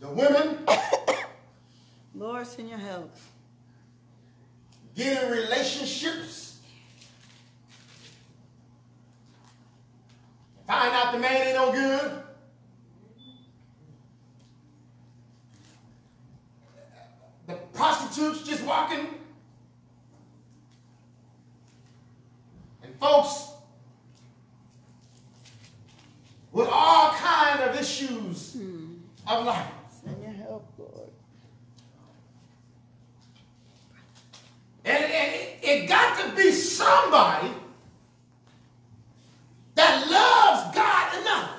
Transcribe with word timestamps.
The 0.00 0.08
women. 0.08 0.58
Lord, 2.14 2.46
send 2.46 2.70
your 2.70 2.78
help. 2.78 3.14
Get 4.94 5.22
in 5.22 5.30
relationships. 5.30 6.58
Find 10.66 10.94
out 10.94 11.12
the 11.12 11.18
man 11.18 11.48
ain't 11.48 11.56
no 11.56 11.72
good. 11.72 12.22
The 17.46 17.54
prostitutes 17.74 18.42
just 18.46 18.64
walking. 18.64 19.06
And 22.82 22.94
folks, 22.98 23.48
with 26.52 26.68
all 26.70 27.10
kind 27.12 27.60
of 27.60 27.78
issues 27.78 28.56
mm. 28.56 28.96
of 29.26 29.44
life. 29.44 29.72
And, 34.90 35.50
it 35.62 35.88
got 35.88 36.18
to 36.18 36.34
be 36.34 36.52
somebody 36.52 37.50
that 39.74 40.10
loves 40.10 40.74
God 40.74 41.20
enough. 41.20 41.50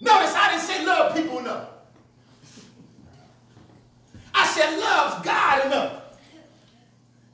Notice 0.00 0.34
I 0.34 0.50
didn't 0.50 0.64
say 0.64 0.84
love 0.84 1.14
people 1.14 1.38
enough. 1.38 1.68
I 4.34 4.46
said 4.48 4.78
love 4.78 5.24
God 5.24 5.66
enough. 5.66 6.02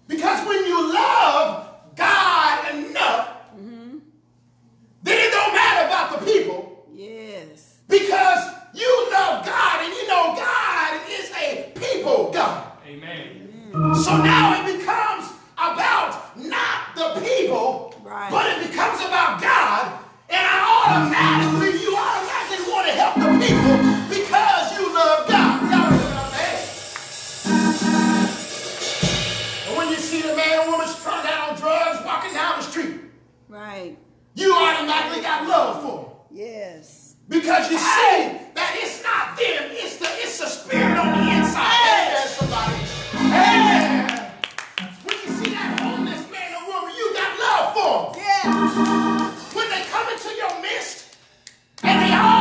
Because 0.07 0.47
when 0.47 0.65
you 0.67 0.93
love 0.93 1.75
God 1.97 2.75
enough, 2.75 3.29
mm-hmm. 3.57 3.99
then 5.03 5.29
it 5.29 5.33
don't 5.33 5.55
matter 5.55 5.87
about 5.87 6.21
the 6.21 6.27
people. 6.27 6.87
Yes. 6.93 7.79
Because 7.89 8.55
you 8.75 9.09
love 9.11 9.45
God 9.45 9.85
and 9.85 9.93
you 9.93 10.07
know 10.07 10.35
God 10.37 11.01
is 11.09 11.31
a 11.33 11.73
people 11.75 12.31
God. 12.33 12.73
Amen. 12.87 13.40
So 13.81 14.23
now 14.23 14.61
it 14.61 14.77
becomes 14.77 15.33
about 15.57 16.37
not 16.37 16.95
the 16.95 17.19
people, 17.25 17.95
right. 18.03 18.31
but 18.31 18.45
it 18.53 18.69
becomes 18.69 19.01
about 19.01 19.41
God. 19.41 19.99
And 20.29 20.37
I 20.37 20.61
automatically, 20.85 21.81
you 21.81 21.97
automatically 21.97 22.71
want 22.71 22.89
to 22.89 22.93
help 22.93 23.15
the 23.17 23.33
people 23.41 23.81
because 24.13 24.79
you 24.79 24.85
love 24.93 25.27
God. 25.27 25.63
And 29.67 29.77
when 29.79 29.89
you 29.89 29.97
see 29.97 30.21
the 30.21 30.37
man 30.37 30.61
or 30.61 30.73
woman 30.73 30.87
strung 30.87 31.25
out 31.27 31.49
on 31.51 31.57
drugs 31.57 32.05
walking 32.05 32.35
down 32.35 32.59
the 32.59 32.65
street, 32.65 33.01
right, 33.49 33.97
you 34.35 34.53
automatically 34.53 35.23
got 35.23 35.49
love 35.49 35.83
for 35.83 36.05
them. 36.05 36.39
Yes. 36.39 37.17
Because 37.29 37.71
you 37.71 37.79
see 37.79 38.37
that 38.53 38.77
it's 38.77 39.03
not 39.03 39.39
them, 39.39 39.71
it's 39.73 39.97
the 39.97 40.09
it's 40.19 40.39
the 40.39 40.47
spirit 40.47 40.99
on 40.99 41.17
the 41.17 41.37
inside. 41.39 41.65
Hey. 41.65 42.10
when 48.43 49.69
they 49.69 49.85
come 49.91 50.09
into 50.09 50.35
your 50.35 50.63
midst 50.63 51.15
and 51.83 52.01
they 52.01 52.15
all 52.15 52.40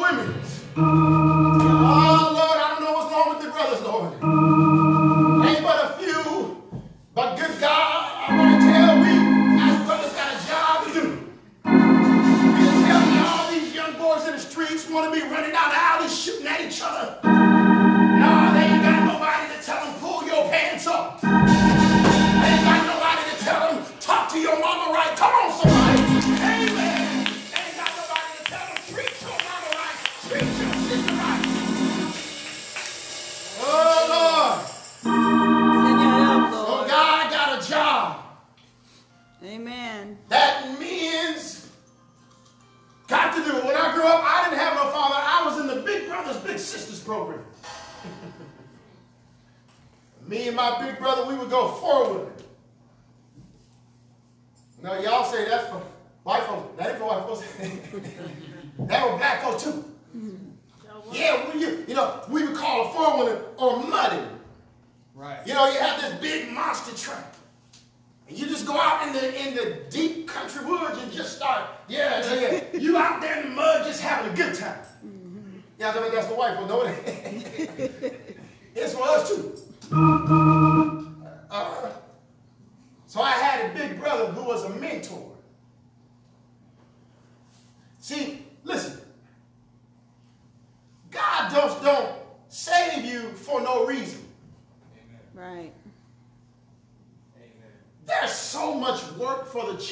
women. 0.00 1.17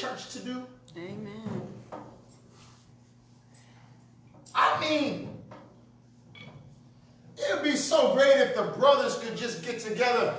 church 0.07 0.29
to 0.29 0.39
do? 0.39 0.67
Amen. 0.95 1.61
I 4.55 4.79
mean, 4.79 5.29
it'd 7.37 7.63
be 7.63 7.75
so 7.75 8.13
great 8.13 8.37
if 8.37 8.55
the 8.55 8.63
brothers 8.77 9.17
could 9.19 9.37
just 9.37 9.63
get 9.63 9.79
together 9.79 10.35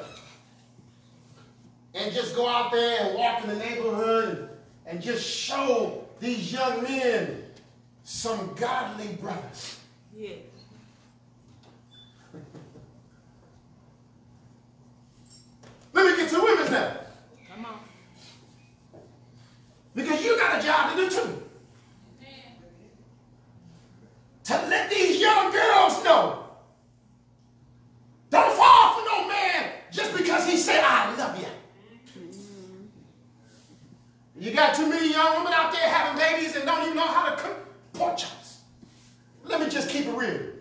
and 1.94 2.12
just 2.12 2.34
go 2.34 2.48
out 2.48 2.72
there 2.72 3.00
and 3.02 3.14
walk 3.16 3.44
in 3.44 3.50
the 3.50 3.56
neighborhood 3.56 4.50
and 4.86 5.00
just 5.00 5.24
show 5.24 6.06
these 6.18 6.52
young 6.52 6.82
men 6.82 7.44
some 8.02 8.54
godly 8.56 9.14
brothers. 9.14 9.78
Yeah. 10.16 10.36
Let 15.92 16.06
me 16.06 16.16
get 16.16 16.30
to 16.30 16.40
women 16.40 16.72
now. 16.72 17.07
Because 19.98 20.24
you 20.24 20.38
got 20.38 20.60
a 20.60 20.64
job 20.64 20.92
to 20.92 20.96
do 20.96 21.10
too. 21.10 21.42
To 24.44 24.54
let 24.68 24.88
these 24.88 25.20
young 25.20 25.50
girls 25.50 26.04
know. 26.04 26.44
Don't 28.30 28.56
fall 28.56 28.94
for 28.94 29.04
no 29.06 29.26
man 29.26 29.72
just 29.90 30.16
because 30.16 30.48
he 30.48 30.56
said, 30.56 30.84
I 30.84 31.16
love 31.16 31.40
you. 31.40 31.48
You 34.38 34.52
got 34.52 34.76
too 34.76 34.88
many 34.88 35.10
young 35.10 35.38
women 35.38 35.52
out 35.52 35.72
there 35.72 35.88
having 35.88 36.16
babies 36.16 36.54
and 36.54 36.64
don't 36.64 36.84
even 36.84 36.94
know 36.94 37.02
how 37.02 37.34
to 37.34 37.42
cook 37.42 37.56
pork 37.92 38.16
chops. 38.16 38.60
Let 39.42 39.60
me 39.60 39.68
just 39.68 39.90
keep 39.90 40.06
it 40.06 40.12
real. 40.12 40.52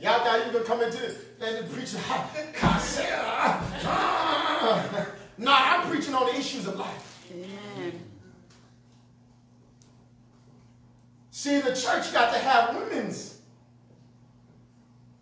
Y'all 0.00 0.24
got 0.24 0.44
you 0.44 0.52
gonna 0.52 0.64
come 0.64 0.82
into 0.82 0.98
this 0.98 1.22
and 1.40 1.68
ah, 2.02 3.62
ah. 3.84 5.06
Nah, 5.38 5.56
I'm 5.56 5.88
preaching 5.88 6.14
on 6.14 6.26
the 6.26 6.36
issues 6.36 6.66
of 6.66 6.76
life. 6.78 7.12
Amen. 7.32 8.02
See, 11.46 11.60
the 11.60 11.76
church 11.76 12.12
got 12.12 12.32
to 12.32 12.40
have 12.40 12.74
women's 12.74 13.38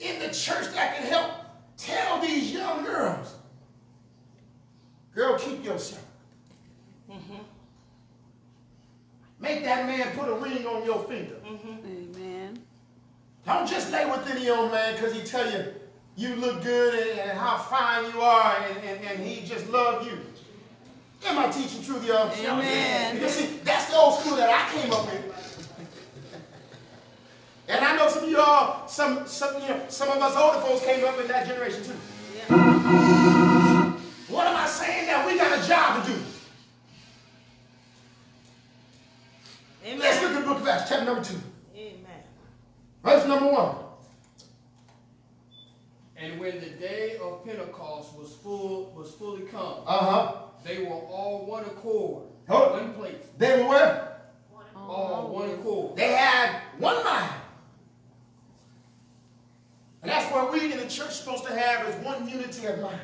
in 0.00 0.18
the 0.20 0.28
church 0.28 0.72
that 0.72 0.96
can 0.96 1.06
help 1.06 1.32
tell 1.76 2.18
these 2.18 2.50
young 2.50 2.82
girls, 2.82 3.34
girl, 5.14 5.38
keep 5.38 5.62
yourself. 5.62 6.02
Mm-hmm. 7.10 7.42
Make 9.38 9.64
that 9.64 9.84
man 9.86 10.16
put 10.16 10.30
a 10.30 10.34
ring 10.36 10.66
on 10.66 10.86
your 10.86 11.04
finger. 11.04 11.34
Mm-hmm. 11.46 12.16
Amen. 12.16 12.58
Don't 13.44 13.68
just 13.68 13.92
lay 13.92 14.06
with 14.06 14.26
any 14.30 14.48
old 14.48 14.72
man 14.72 14.94
because 14.94 15.12
he 15.12 15.20
tell 15.20 15.52
you 15.52 15.74
you 16.16 16.36
look 16.36 16.62
good 16.62 16.94
and, 16.94 17.20
and 17.20 17.38
how 17.38 17.58
fine 17.58 18.10
you 18.10 18.22
are 18.22 18.64
and, 18.66 18.78
and, 18.78 19.04
and 19.04 19.22
he 19.22 19.46
just 19.46 19.68
love 19.68 20.06
you. 20.06 20.18
Am 21.26 21.38
I 21.38 21.50
teaching 21.50 21.84
truth, 21.84 22.06
y'all? 22.06 22.32
Amen. 22.32 23.20
You 23.20 23.28
see, 23.28 23.58
that's 23.62 23.90
the 23.90 23.96
old 23.96 24.18
school 24.20 24.36
that 24.36 24.48
I 24.48 24.80
came 24.80 24.90
up 24.90 25.04
with. 25.04 25.33
And 27.68 27.84
I 27.84 27.96
know 27.96 28.08
some 28.08 28.24
of 28.24 28.30
y'all, 28.30 28.86
some, 28.86 29.26
some, 29.26 29.54
you 29.62 29.68
know, 29.68 29.80
some 29.88 30.08
of 30.10 30.18
us 30.22 30.36
older 30.36 30.60
folks 30.60 30.84
came 30.84 31.04
up 31.04 31.18
in 31.18 31.26
that 31.28 31.46
generation 31.46 31.82
too. 31.82 31.92
What 34.28 34.46
am 34.46 34.56
I 34.56 34.66
saying? 34.66 35.06
That 35.06 35.26
we 35.26 35.36
got 35.38 35.58
a 35.64 35.66
job 35.66 36.04
to 36.04 36.12
do. 36.12 36.18
Let's 39.98 40.22
look 40.22 40.32
at 40.32 40.40
the 40.40 40.46
book 40.46 40.60
of 40.60 40.68
Acts, 40.68 40.88
chapter 40.88 41.04
number 41.04 41.22
two. 41.24 41.36
Amen. 41.76 42.22
Verse 43.02 43.26
number 43.26 43.50
one. 43.50 43.76
And 46.16 46.38
when 46.40 46.60
the 46.60 46.70
day 46.70 47.16
of 47.22 47.44
Pentecost 47.44 48.14
was 48.16 48.34
full 48.42 48.92
was 48.96 49.12
fully 49.12 49.42
come, 49.42 49.78
Uh-huh. 49.86 50.36
they 50.64 50.78
were 50.84 50.94
all 50.94 51.44
one 51.46 51.64
accord, 51.64 52.24
Hold- 52.48 52.72
one 52.72 52.94
place, 52.94 53.16
They 53.38 53.62
were 53.62 53.68
where? 53.68 54.16
all 54.76 55.28
one 55.28 55.50
accord. 55.50 55.96
They 55.96 56.12
had 56.12 56.60
one 56.78 57.02
mind. 57.04 57.30
And 60.04 60.12
that's 60.12 60.30
what 60.30 60.52
we 60.52 60.70
in 60.70 60.78
the 60.78 60.84
church 60.84 61.08
are 61.08 61.10
supposed 61.12 61.46
to 61.46 61.58
have 61.58 61.88
is 61.88 61.94
one 62.04 62.28
unity 62.28 62.66
of 62.66 62.78
mind. 62.78 63.00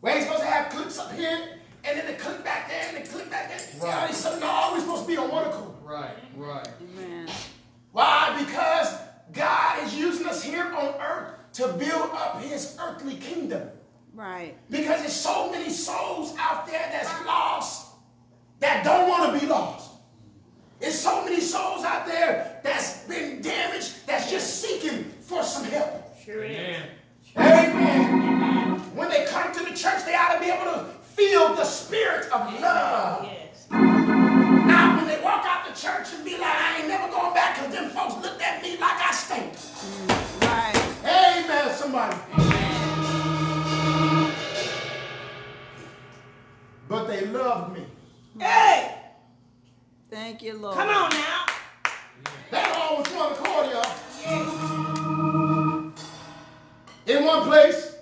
We 0.00 0.10
ain't 0.10 0.22
supposed 0.22 0.42
to 0.42 0.46
have 0.46 0.70
clips 0.70 0.96
up 0.96 1.12
here, 1.12 1.58
and 1.82 1.98
then 1.98 2.06
the 2.06 2.12
clip 2.12 2.44
back 2.44 2.68
there, 2.68 2.84
and 2.86 3.04
the 3.04 3.10
clip 3.10 3.28
back 3.32 3.48
there. 3.48 3.82
Right. 3.82 4.06
Right. 4.06 4.14
So, 4.14 4.38
no, 4.38 4.70
we're 4.72 4.78
supposed 4.78 5.02
to 5.02 5.08
be 5.08 5.16
on 5.16 5.28
one 5.28 5.46
accord. 5.46 5.74
Right, 5.82 6.14
right. 6.36 6.68
Amen. 6.80 7.28
Why? 7.90 8.36
Because 8.38 8.96
God 9.32 9.84
is 9.84 9.98
using 9.98 10.28
us 10.28 10.40
here 10.40 10.72
on 10.72 10.94
earth 11.00 11.34
to 11.54 11.66
build 11.72 12.10
up 12.12 12.40
his 12.42 12.78
earthly 12.80 13.16
kingdom. 13.16 13.70
Right. 14.14 14.54
Because 14.70 15.00
there's 15.00 15.12
so 15.12 15.50
many 15.50 15.70
souls 15.70 16.32
out 16.38 16.68
there 16.68 16.88
that's 16.92 17.26
lost 17.26 17.88
that 18.60 18.84
don't 18.84 19.08
want 19.08 19.34
to 19.34 19.40
be 19.40 19.50
lost. 19.50 19.93
There's 20.80 20.98
so 20.98 21.24
many 21.24 21.40
souls 21.40 21.84
out 21.84 22.06
there 22.06 22.60
that's 22.62 23.04
been 23.06 23.40
damaged 23.40 24.06
that's 24.06 24.30
just 24.30 24.60
seeking 24.60 25.04
for 25.20 25.42
some 25.42 25.64
help. 25.64 26.02
Sure 26.24 26.44
is. 26.44 26.76
Amen. 27.36 28.78
When 28.94 29.08
they 29.08 29.26
come 29.26 29.52
to 29.54 29.64
the 29.64 29.76
church, 29.76 30.04
they 30.04 30.14
ought 30.14 30.34
to 30.34 30.40
be 30.40 30.46
able 30.50 30.70
to 30.72 30.84
feel 31.02 31.54
the 31.54 31.64
spirit 31.64 32.30
of 32.32 32.60
love. 32.60 33.24
Yes. 33.24 33.66
Now, 33.70 34.96
when 34.96 35.06
they 35.06 35.20
walk 35.22 35.44
out 35.46 35.66
the 35.66 35.80
church 35.80 36.08
and 36.14 36.24
be 36.24 36.32
like, 36.32 36.42
I 36.42 36.78
ain't 36.78 36.88
never 36.88 37.10
going 37.10 37.34
back 37.34 37.56
because 37.56 37.72
them 37.74 37.90
folks 37.90 38.14
looked 38.22 38.42
at 38.42 38.62
me 38.62 38.72
like 38.78 39.00
I 39.00 39.12
stink. 39.12 39.52
Mm, 39.52 40.40
right. 40.42 41.44
Amen, 41.44 41.74
somebody. 41.74 42.16
But 46.88 47.06
they 47.06 47.26
loved 47.26 47.76
me. 47.76 47.86
Hey! 48.38 49.03
Thank 50.10 50.42
you, 50.42 50.54
Lord. 50.56 50.76
Come 50.76 50.88
on 50.88 51.10
now. 51.10 51.46
That 52.50 52.72
all 52.76 52.98
was 52.98 53.06
one 53.12 53.32
accord, 53.32 53.70
y'all. 53.72 53.92
In 57.06 57.24
one 57.24 57.42
place. 57.42 57.96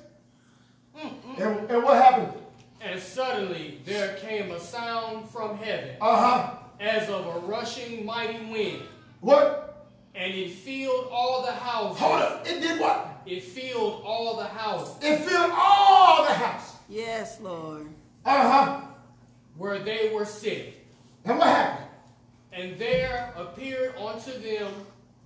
And, 1.38 1.70
and 1.70 1.82
what 1.82 1.96
happened? 2.02 2.32
And 2.80 3.00
suddenly 3.00 3.80
there 3.84 4.16
came 4.16 4.50
a 4.50 4.60
sound 4.60 5.28
from 5.30 5.56
heaven, 5.56 5.96
Uh-huh. 6.00 6.54
as 6.80 7.08
of 7.08 7.26
a 7.26 7.38
rushing 7.46 8.04
mighty 8.04 8.44
wind, 8.46 8.82
What? 9.20 9.88
and 10.14 10.34
it 10.34 10.50
filled 10.50 11.08
all 11.10 11.42
the 11.44 11.52
houses. 11.52 11.98
Hold 12.00 12.20
up. 12.20 12.46
It 12.46 12.60
did 12.60 12.78
what? 12.80 13.22
It 13.24 13.42
filled 13.42 14.02
all 14.04 14.36
the 14.36 14.44
houses 14.44 14.94
It 15.00 15.20
filled 15.20 15.52
all 15.54 16.24
the 16.24 16.34
house. 16.34 16.74
Yes, 16.88 17.40
Lord. 17.40 17.86
Uh-huh. 18.26 18.80
where 19.56 19.78
they 19.78 20.10
were 20.12 20.24
sitting. 20.26 20.74
And 21.24 21.38
what 21.38 21.46
happened? 21.48 21.81
And 22.52 22.78
there 22.78 23.32
appeared 23.36 23.96
unto 23.96 24.30
them 24.38 24.70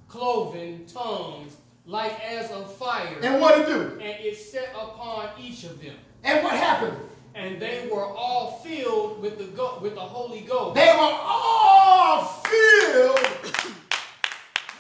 cloven 0.09 0.87
tongues 0.87 1.56
like 1.85 2.18
as 2.25 2.50
of 2.52 2.75
fire, 2.76 3.16
And 3.23 3.40
what 3.40 3.61
it 3.61 3.66
do? 3.66 3.80
and 4.00 4.25
it 4.25 4.37
set 4.37 4.71
upon 4.75 5.28
each 5.40 5.64
of 5.64 5.80
them. 5.80 5.95
And 6.25 6.42
what 6.45 6.54
happened? 6.54 6.97
And 7.35 7.61
they 7.61 7.88
were 7.92 8.06
all 8.06 8.61
filled 8.64 9.21
with 9.21 9.38
the 9.38 9.45
go- 9.45 9.78
with 9.80 9.95
the 9.95 10.00
Holy 10.00 10.40
Ghost, 10.40 10.75
They 10.75 10.87
were 10.87 11.16
all 11.21 12.23
filled 12.25 13.18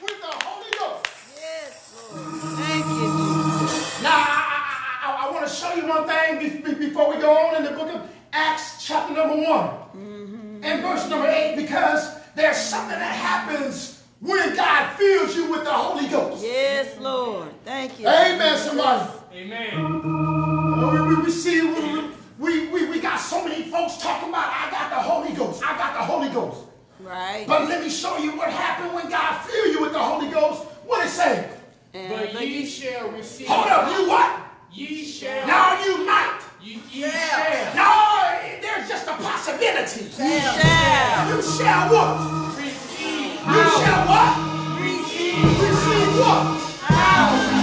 with 0.02 0.20
the 0.20 0.34
Holy 0.44 0.70
Ghost. 0.78 1.06
Yes, 1.36 1.94
Lord. 2.12 2.24
Thank 2.58 2.86
you, 2.86 3.58
Jesus. 3.60 4.02
Now, 4.02 4.10
I, 4.10 5.02
I, 5.04 5.26
I, 5.28 5.30
want 5.32 5.46
to 5.46 5.52
show 5.52 5.74
you 5.74 5.86
one 5.86 6.06
thing 6.06 6.38
be- 6.38 6.62
be- 6.74 6.86
before 6.88 7.14
we 7.14 7.20
go 7.20 7.30
on 7.36 7.56
in 7.56 7.64
the 7.64 7.70
book 7.72 7.94
of 7.94 8.08
Acts, 8.32 8.84
chapter 8.84 9.14
number 9.14 9.36
one, 9.36 9.68
mm-hmm. 9.94 10.64
and 10.64 10.82
verse 10.82 11.08
number 11.08 11.28
eight, 11.28 11.56
because 11.56 12.08
there's 12.36 12.58
something 12.58 12.98
that 12.98 13.14
happens 13.14 14.02
when 14.20 14.54
God 14.54 14.94
fills 14.96 15.34
you 15.34 15.50
with 15.50 15.64
the 15.64 15.72
Holy 15.72 16.06
Ghost. 16.08 16.44
Yes, 16.44 16.98
Lord. 17.00 17.48
Thank 17.64 17.98
you. 17.98 18.06
Amen, 18.06 18.58
somebody. 18.58 19.10
Amen. 19.34 19.74
Uh, 19.74 20.90
We, 20.92 21.00
we, 21.16 21.22
we 21.22 21.30
see, 21.30 21.62
we, 21.62 22.10
we, 22.38 22.68
we, 22.68 22.90
we 22.90 23.00
got 23.00 23.16
so 23.18 23.42
many 23.42 23.64
folks 23.64 23.96
talking 23.96 24.28
about, 24.28 24.48
I 24.48 24.70
got 24.70 24.90
the 24.90 24.96
Holy 24.96 25.32
Ghost, 25.34 25.62
I 25.64 25.76
got 25.76 25.94
the 25.94 26.04
Holy 26.04 26.28
Ghost. 26.28 26.60
Right. 27.00 27.44
But 27.46 27.68
let 27.68 27.82
me 27.82 27.90
show 27.90 28.16
you 28.18 28.36
what 28.36 28.50
happened 28.50 28.94
when 28.94 29.08
God 29.10 29.42
filled 29.42 29.72
you 29.74 29.80
with 29.80 29.92
the 29.92 29.98
Holy 29.98 30.28
Ghost. 30.28 30.64
What 30.86 31.06
it 31.06 31.10
say? 31.10 31.50
And 31.94 32.12
But 32.12 32.32
look 32.34 32.42
ye 32.42 32.66
shall 32.66 33.08
receive. 33.10 33.48
Hold 33.48 33.66
up, 33.66 33.90
you 33.90 34.08
what? 34.08 34.40
Ye 34.72 35.04
shall. 35.04 35.46
Now 35.46 35.82
you 35.84 36.04
might. 36.06 36.40
Ye, 36.66 36.80
ye 36.90 37.02
shall. 37.08 37.76
No, 37.76 37.90
there's 38.60 38.88
just 38.88 39.06
a 39.06 39.12
possibility. 39.12 40.02
You 40.02 40.10
shall. 40.10 41.28
You 41.28 41.40
shall 41.40 41.88
what? 41.92 42.58
Receive. 42.58 43.38
You 43.38 43.62
shall 43.78 44.02
what? 44.08 44.80
Receive. 44.80 45.44
Receive 45.62 46.18
what? 46.18 46.58
Power. 46.88 47.55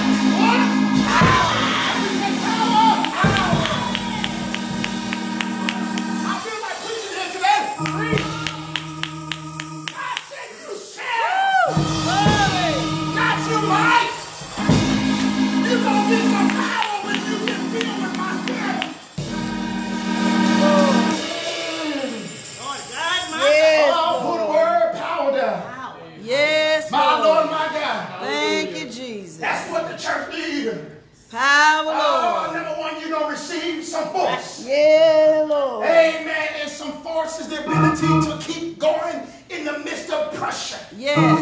Power, 31.34 31.86
oh, 31.88 32.46
Lord. 32.46 32.50
Oh, 32.50 32.54
number 32.54 32.80
one, 32.80 33.02
you're 33.02 33.10
going 33.10 33.24
to 33.24 33.32
receive 33.32 33.84
some 33.84 34.08
force. 34.10 34.63
Yeah, 34.68 35.44
Lord. 35.50 35.84
Amen. 35.84 36.48
And 36.62 36.70
some 36.70 36.92
force 37.02 37.40
is 37.40 37.48
the 37.48 37.66
ability 37.66 38.06
to 38.06 38.38
keep 38.40 38.78
going 38.78 39.20
in 39.50 39.66
the 39.66 39.80
midst 39.80 40.12
of 40.12 40.32
pressure. 40.36 40.78
Yes. 40.96 41.40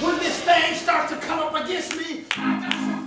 When 0.00 0.16
this 0.16 0.40
thing 0.44 0.76
starts 0.76 1.12
to 1.12 1.18
come 1.18 1.40
up 1.40 1.54
against 1.62 1.94
me, 1.94 2.24
I 2.38 2.60
got 2.62 2.72
some 2.72 3.01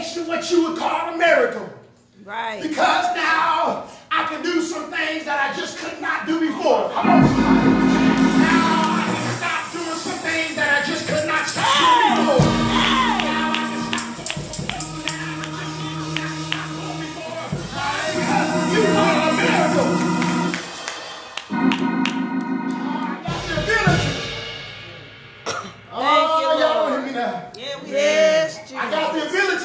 of 0.00 0.26
what 0.26 0.50
you 0.50 0.68
would 0.68 0.78
call 0.78 1.12
a 1.12 1.18
miracle. 1.18 1.68
Right. 2.24 2.62
Because 2.62 3.14
now 3.14 3.86
I 4.10 4.24
can 4.26 4.42
do 4.42 4.62
some 4.62 4.90
things 4.90 5.26
that 5.26 5.50
I 5.52 5.58
just 5.58 5.76
could 5.78 6.00
not 6.00 6.26
do 6.26 6.40
before. 6.40 6.88
Come 6.90 7.10
on, 7.10 7.28
somebody. 7.28 7.81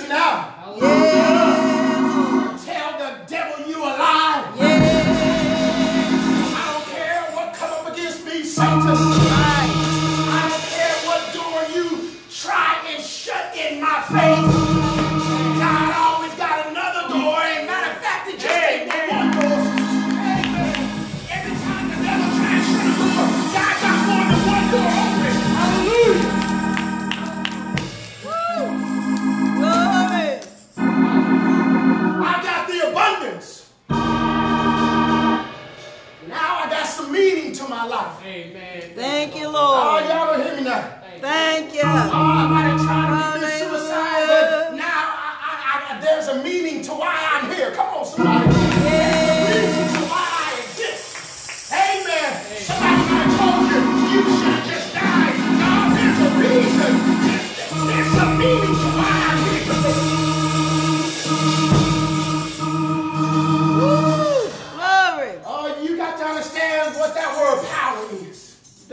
now. 0.07 0.46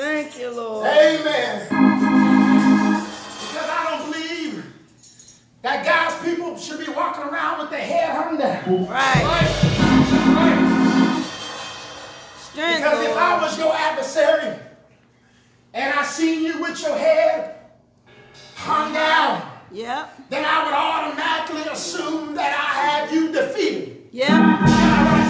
Thank 0.05 0.37
you, 0.39 0.51
Lord. 0.51 0.87
Amen. 0.87 1.67
Because 1.67 1.81
I 3.71 3.87
don't 3.89 4.13
believe 4.13 4.63
that 5.63 5.87
God's 5.87 6.17
people 6.29 6.59
should 6.59 6.85
be 6.85 6.93
walking 6.93 7.25
around 7.25 7.61
with 7.61 7.71
their 7.71 7.81
head 7.81 8.15
hung 8.15 8.37
down. 8.37 8.87
Right. 8.87 8.91
right. 8.91 9.25
right. 9.25 9.49
Strength, 12.39 12.77
because 12.77 12.99
Lord. 12.99 13.11
if 13.11 13.17
I 13.17 13.43
was 13.43 13.59
your 13.59 13.75
adversary 13.75 14.59
and 15.73 15.99
I 15.99 16.05
seen 16.05 16.45
you 16.45 16.61
with 16.61 16.83
your 16.83 16.99
head 16.99 17.55
hung 18.57 18.93
down, 18.93 19.41
yep. 19.73 20.15
then 20.29 20.45
I 20.45 20.65
would 20.67 20.75
automatically 20.75 21.63
assume 21.73 22.35
that 22.35 22.53
I 22.53 22.75
had 22.79 23.11
you 23.11 23.33
defeated. 23.33 24.07
Yeah. 24.13 25.24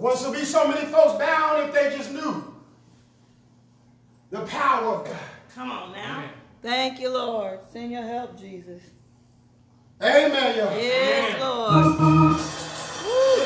Once 0.00 0.20
there'll 0.20 0.34
be 0.34 0.44
so 0.44 0.66
many 0.66 0.86
folks 0.86 1.18
bound 1.18 1.68
if 1.68 1.74
they 1.74 1.94
just 1.94 2.10
knew 2.10 2.54
the 4.30 4.40
power 4.46 4.96
of 4.96 5.04
God. 5.04 5.16
Come 5.54 5.70
on 5.70 5.92
now. 5.92 6.18
Amen. 6.18 6.30
Thank 6.62 7.00
you, 7.00 7.10
Lord. 7.10 7.60
Send 7.70 7.92
your 7.92 8.02
help, 8.02 8.38
Jesus. 8.38 8.82
Amen, 10.02 10.56
y'all. 10.56 10.74
Yes, 10.74 11.34
Amen. 11.34 11.40
Lord. 11.40 12.40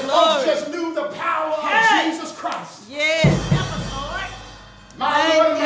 Lord. 0.06 0.46
just 0.46 0.70
knew 0.70 0.94
the 0.94 1.08
power 1.08 1.54
hey. 1.60 2.08
of 2.08 2.14
Jesus 2.14 2.32
Christ. 2.38 2.82
Yes. 2.88 3.50
Help 3.50 3.72
us, 3.72 3.92
Lord. 3.92 4.98
My 4.98 5.12
Thank 5.12 5.60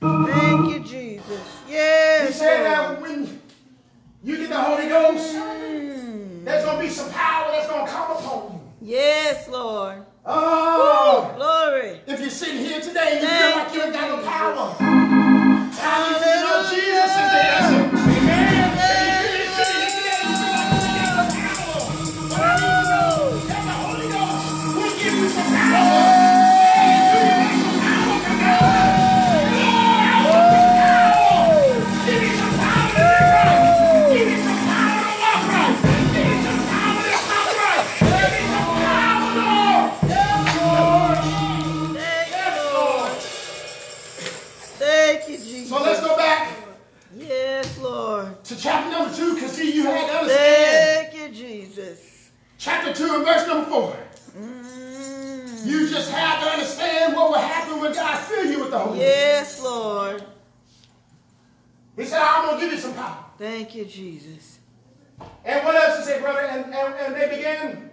Lord, 0.00 0.26
my 0.26 0.32
Thank 0.32 0.72
you, 0.72 0.80
Jesus. 0.80 1.40
Yes. 1.68 2.28
He 2.28 2.32
said 2.34 2.64
that 2.64 3.02
when 3.02 3.40
you 4.22 4.36
get 4.38 4.48
the 4.48 4.60
Holy 4.60 4.88
Ghost, 4.88 5.34
mm. 5.34 6.44
there's 6.44 6.64
going 6.64 6.78
to 6.78 6.82
be 6.82 6.88
some 6.88 7.10
power 7.10 7.52
that's 7.52 7.68
going 7.68 7.84
to 7.84 7.92
come 7.92 8.10
upon 8.12 8.52
you. 8.52 8.53
Yes, 8.86 9.48
Lord. 9.48 10.04
Oh, 10.26 11.30
Woo, 11.32 11.38
glory. 11.38 12.00
If 12.06 12.20
you're 12.20 12.28
sitting 12.28 12.58
here 12.58 12.82
today 12.82 13.12
and 13.12 13.22
you 13.22 13.26
Thank 13.26 13.40
feel 13.40 13.56
like 13.56 13.74
you 13.74 13.82
ain't 13.82 13.94
got 13.94 14.18
no 14.18 14.28
power, 14.28 14.76
time 14.76 16.12
you 16.12 16.18
Jesus. 16.68 17.03
you 53.14 53.20
in 53.20 53.26
verse 53.26 53.46
number 53.46 53.70
four. 53.70 53.96
Mm. 54.36 55.66
You 55.66 55.88
just 55.88 56.10
have 56.10 56.42
to 56.42 56.50
understand 56.50 57.14
what 57.14 57.30
will 57.30 57.38
happen 57.38 57.80
when 57.80 57.92
God 57.92 58.18
fills 58.24 58.50
you 58.50 58.60
with 58.60 58.70
the 58.70 58.78
Holy 58.78 59.00
Yes, 59.00 59.62
Lord. 59.62 60.24
He 61.96 62.04
said, 62.04 62.20
I'm 62.20 62.46
going 62.46 62.58
to 62.58 62.64
give 62.64 62.74
you 62.74 62.80
some 62.80 62.94
power. 62.94 63.24
Thank 63.38 63.74
you, 63.74 63.84
Jesus. 63.84 64.58
And 65.44 65.64
what 65.64 65.76
else 65.76 65.98
he 65.98 66.04
said, 66.04 66.22
brother? 66.22 66.40
And, 66.40 66.74
and, 66.74 66.94
and 66.94 67.14
they 67.14 67.36
began 67.36 67.90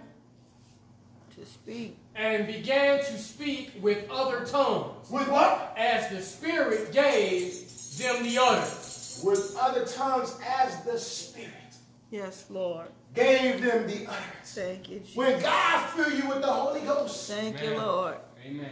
to 1.36 1.46
speak. 1.46 1.96
And 2.14 2.46
began 2.46 2.98
to 2.98 3.18
speak 3.18 3.72
with 3.80 4.10
other 4.10 4.44
tongues. 4.44 5.08
With 5.08 5.28
what? 5.28 5.74
As 5.78 6.10
the 6.10 6.20
Spirit 6.20 6.92
gave 6.92 7.52
them 7.98 8.24
the 8.24 8.38
utterance. 8.38 9.22
With 9.24 9.56
other 9.58 9.86
tongues 9.86 10.36
as 10.44 10.82
the 10.84 10.98
Spirit. 10.98 11.52
Yes, 12.10 12.46
Lord 12.50 12.88
gave 13.14 13.62
them 13.62 13.86
the 13.86 14.06
utterance. 14.06 14.54
Thank 14.54 14.88
you, 14.90 15.00
Jesus. 15.00 15.16
When 15.16 15.40
God 15.40 15.90
fill 15.90 16.12
you 16.12 16.28
with 16.28 16.40
the 16.40 16.46
Holy 16.46 16.80
Ghost, 16.80 17.30
Thank 17.30 17.62
you, 17.62 17.76
Lord. 17.76 18.16
Amen. 18.44 18.70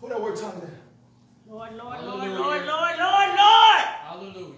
put 0.00 0.10
that 0.10 0.20
word 0.20 0.36
tongue 0.36 0.60
there. 0.60 0.70
Lord, 1.48 1.72
Lord, 1.74 1.78
Lord, 1.78 2.20
Hallelujah. 2.20 2.38
Lord, 2.38 2.66
Lord, 2.66 2.98
Lord, 2.98 3.28
Lord. 3.28 3.84
Hallelujah. 4.04 4.54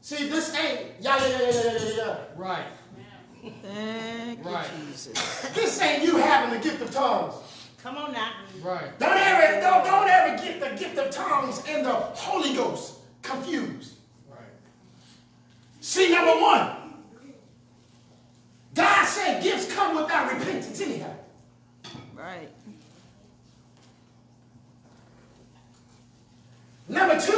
See, 0.00 0.28
this 0.28 0.54
ain't 0.56 0.86
yeah, 1.00 1.16
yeah, 1.18 1.28
yeah, 1.28 1.50
yeah, 1.50 1.72
yeah, 1.72 1.96
yeah. 1.96 2.16
Right. 2.36 2.66
Thank 3.62 4.44
you, 4.44 4.50
Right. 4.50 4.66
Jesus. 4.86 5.40
This 5.54 5.80
ain't 5.82 6.04
you 6.04 6.16
having 6.16 6.58
the 6.58 6.62
gift 6.62 6.80
of 6.82 6.90
tongues. 6.90 7.34
Come 7.82 7.96
on 7.96 8.12
now. 8.12 8.32
Right. 8.62 8.98
Don't 8.98 9.16
ever, 9.16 9.60
don't, 9.60 9.84
don't 9.84 10.08
ever 10.08 10.42
get 10.42 10.60
the 10.60 10.76
gift 10.78 10.98
of 10.98 11.10
tongues 11.10 11.62
and 11.68 11.84
the 11.84 11.92
Holy 11.92 12.54
Ghost 12.54 12.98
confused. 13.22 13.94
Right. 14.30 14.38
See, 15.80 16.10
number 16.12 16.32
one, 16.40 16.72
God 18.74 19.06
come 19.90 20.02
without 20.02 20.32
repentance 20.32 20.80
anyhow. 20.80 21.14
Right. 22.14 22.48
Number 26.88 27.20
two, 27.20 27.29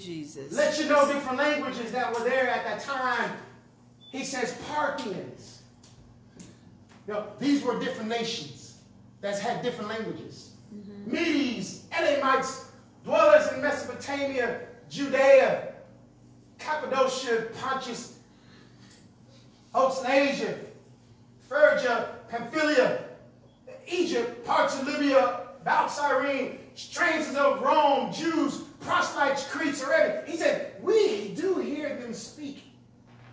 Jesus. 0.00 0.52
let 0.52 0.78
you 0.78 0.88
know 0.88 1.06
different 1.12 1.38
languages 1.38 1.92
that 1.92 2.12
were 2.12 2.24
there 2.24 2.48
at 2.48 2.64
that 2.64 2.80
time. 2.80 3.30
He 4.10 4.24
says 4.24 4.58
Parthians. 4.68 5.62
You 7.06 7.14
know, 7.14 7.26
these 7.38 7.62
were 7.62 7.78
different 7.78 8.08
nations 8.08 8.78
that 9.20 9.38
had 9.38 9.62
different 9.62 9.90
languages. 9.90 10.52
Mm-hmm. 10.74 11.12
Medes, 11.12 11.84
Elamites, 11.92 12.70
dwellers 13.04 13.52
in 13.52 13.62
Mesopotamia, 13.62 14.60
Judea, 14.88 15.72
Cappadocia, 16.58 17.48
Pontus, 17.60 18.18
Asia, 19.74 20.58
Phrygia, 21.48 22.08
Pamphylia, 22.28 23.04
Egypt, 23.88 24.44
parts 24.44 24.80
of 24.80 24.86
Libya, 24.86 25.40
about 25.60 25.90
Cyrene, 25.90 26.58
strangers 26.74 27.34
of 27.34 27.60
Rome, 27.60 28.12
Jews, 28.12 28.62
proselytes, 28.80 29.48
Cretes, 29.48 29.82
or 29.82 29.92
Arabia. 29.92 30.24
He 30.26 30.36
said, 30.36 30.74
we 30.82 31.28
do 31.34 31.58
hear 31.58 31.96
them 31.96 32.14
speak 32.14 32.64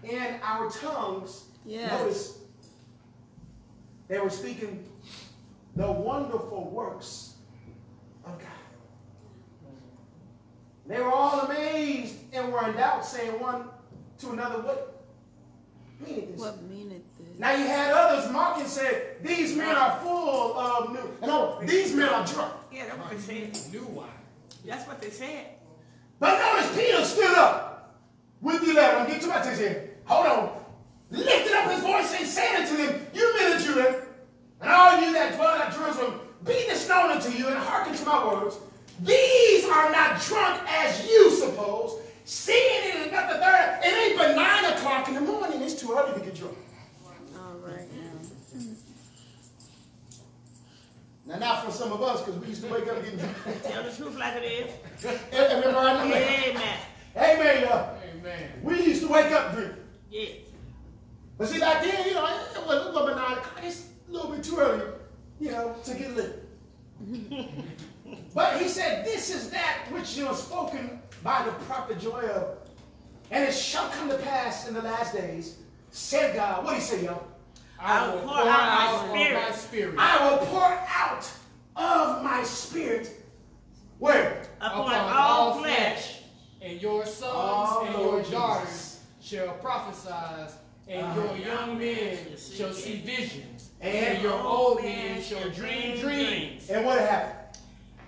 in 0.04 0.40
our 0.44 0.70
tongues. 0.70 1.46
Yes. 1.66 1.92
Notice, 1.92 2.38
they 4.08 4.20
were 4.20 4.30
speaking 4.30 4.86
the 5.76 5.92
wonderful 5.92 6.70
works 6.72 7.36
of 8.26 8.38
God. 8.40 8.48
They 10.88 11.00
were 11.00 11.12
all 11.12 11.42
amazed 11.42 12.16
and 12.34 12.52
were 12.52 12.68
in 12.70 12.76
doubt, 12.76 13.06
saying 13.06 13.40
one 13.40 13.66
to 14.20 14.32
another, 14.32 14.62
What 14.62 15.04
meaneth 16.00 16.32
this? 16.32 16.40
What 16.40 16.64
meaneth 16.64 17.18
this? 17.18 17.38
Now 17.40 17.52
you 17.52 17.68
had 17.68 17.92
others 17.92 18.32
mocking, 18.32 18.66
said, 18.66 19.18
These 19.22 19.56
men 19.56 19.76
are 19.76 20.00
full 20.00 20.58
of 20.58 20.94
new. 20.94 21.28
No, 21.28 21.60
these 21.64 21.94
men 21.94 22.10
are 22.10 22.26
drunk. 22.26 22.54
Yeah, 22.72 22.86
that's 22.86 22.98
what 22.98 23.10
they 23.12 23.18
said. 23.52 23.74
New 23.74 23.86
wine. 23.88 24.08
That's 24.68 24.86
what 24.86 25.02
they 25.02 25.10
said. 25.10 25.46
But 26.20 26.38
notice 26.40 26.76
Peter 26.76 27.04
stood 27.06 27.38
up 27.38 28.02
with 28.42 28.62
the 28.66 28.72
eleven. 28.72 29.08
Get 29.08 29.22
to 29.22 29.28
my 29.28 29.42
text 29.42 29.62
here. 29.62 29.92
Hold 30.06 30.28
on. 30.28 30.64
Lifted 31.10 31.54
up 31.54 31.72
his 31.72 31.82
voice 31.82 32.14
and 32.20 32.28
said 32.28 32.62
unto 32.62 32.76
them, 32.76 33.08
You 33.14 33.34
men 33.40 33.56
of 33.56 33.64
Judah, 33.64 34.06
and 34.60 34.70
all 34.70 35.00
you 35.00 35.14
that 35.14 35.36
dwell 35.36 35.56
at 35.56 35.74
Jerusalem, 35.74 36.20
be 36.44 36.52
this 36.52 36.88
known 36.90 37.12
unto 37.12 37.30
you, 37.32 37.48
and 37.48 37.58
hearken 37.58 37.96
to 37.96 38.06
my 38.06 38.28
words. 38.28 38.58
These 39.04 39.66
are 39.66 39.90
not 39.92 40.22
drunk 40.22 40.62
as 40.70 41.08
you 41.08 41.32
suppose, 41.32 42.02
seeing 42.26 42.60
it 42.90 42.96
is 43.06 43.12
not 43.12 43.30
the 43.30 43.36
third. 43.36 43.80
It 43.84 43.94
ain't 43.94 44.18
but 44.18 44.36
nine 44.36 44.66
o'clock 44.74 45.08
in 45.08 45.14
the 45.14 45.22
morning. 45.22 45.62
It's 45.62 45.80
too 45.80 45.94
early 45.94 46.20
to 46.20 46.26
get 46.26 46.36
drunk. 46.36 46.58
All 47.38 47.54
right 47.66 47.88
now. 47.96 48.20
Now, 51.28 51.40
not 51.40 51.66
for 51.66 51.72
some 51.72 51.92
of 51.92 52.02
us, 52.02 52.24
because 52.24 52.40
we 52.40 52.48
used 52.48 52.64
to 52.64 52.72
wake 52.72 52.88
up 52.88 53.04
getting 53.04 53.20
drunk. 53.20 53.36
Tell 53.64 53.84
the 53.84 53.92
truth 53.92 54.18
like 54.18 54.36
it 54.38 54.44
is. 54.44 55.06
Remember, 55.34 55.78
I 55.78 56.04
know 56.06 56.10
that. 56.10 56.48
Amen. 56.48 56.80
Amen, 57.18 57.64
y'all. 57.64 57.98
Amen. 58.18 58.50
We 58.64 58.82
used 58.82 59.02
to 59.02 59.10
wake 59.10 59.32
up 59.34 59.54
drinking. 59.54 59.76
Yeah. 60.10 60.28
But 61.38 61.50
see, 61.50 61.60
back 61.60 61.84
then, 61.84 62.08
you 62.08 62.14
know, 62.14 62.26
it 62.26 62.66
wasn't, 62.66 62.88
it 62.88 62.94
wasn't 62.94 63.18
nine. 63.18 63.38
It's 63.62 63.90
a 64.08 64.12
little 64.12 64.32
bit 64.32 64.44
too 64.44 64.58
early, 64.58 64.86
you 65.42 65.52
know, 65.52 65.76
to 65.84 65.94
get 65.94 66.16
lit. 66.16 66.44
But 68.34 68.62
he 68.62 68.70
said, 68.70 69.06
This 69.06 69.34
is 69.34 69.50
that 69.50 69.88
which 69.92 70.16
you 70.16 70.24
know 70.24 70.34
spoken 70.34 71.02
by 71.24 71.44
the 71.44 71.52
prophet 71.66 72.00
Joel. 72.00 72.58
And 73.32 73.44
it 73.44 73.54
shall 73.54 73.90
come 73.90 74.10
to 74.10 74.18
pass 74.18 74.68
in 74.68 74.74
the 74.74 74.82
last 74.82 75.14
days, 75.14 75.58
said 75.92 76.36
God. 76.36 76.64
What 76.64 76.72
do 76.72 76.76
he 76.78 76.82
say, 76.82 77.04
y'all? 77.04 77.27
I 77.80 78.10
will 78.10 78.20
pour 78.22 78.38
out 78.38 79.06
of 79.06 79.12
my 79.12 79.52
spirit 79.52 79.96
I 79.98 80.30
will 80.30 80.38
pour 80.48 80.64
out 80.64 81.32
of 81.76 82.24
my 82.24 82.44
spirit. 82.44 83.24
Where? 84.00 84.44
Upon 84.62 84.94
all 84.94 85.60
flesh. 85.60 86.22
and 86.62 86.82
your 86.82 87.06
sons 87.06 87.32
Oh, 87.34 87.86
and 87.86 87.98
your 88.04 88.24
daughters 88.40 89.00
shall 89.22 89.54
prophesy, 89.56 90.54
and 90.88 91.06
Uh-huh. 91.06 91.22
your 91.22 91.38
young 91.38 91.78
men 91.78 92.18
shall 92.38 92.74
see 92.74 93.02
visions, 93.02 93.70
And 93.80 93.94
and 93.96 94.24
your 94.24 94.40
old 94.42 94.82
men 94.82 95.22
shall 95.22 95.50
dream 95.50 96.00
dreams. 96.00 96.70
And 96.70 96.86
what 96.86 97.00
happened? 97.00 97.34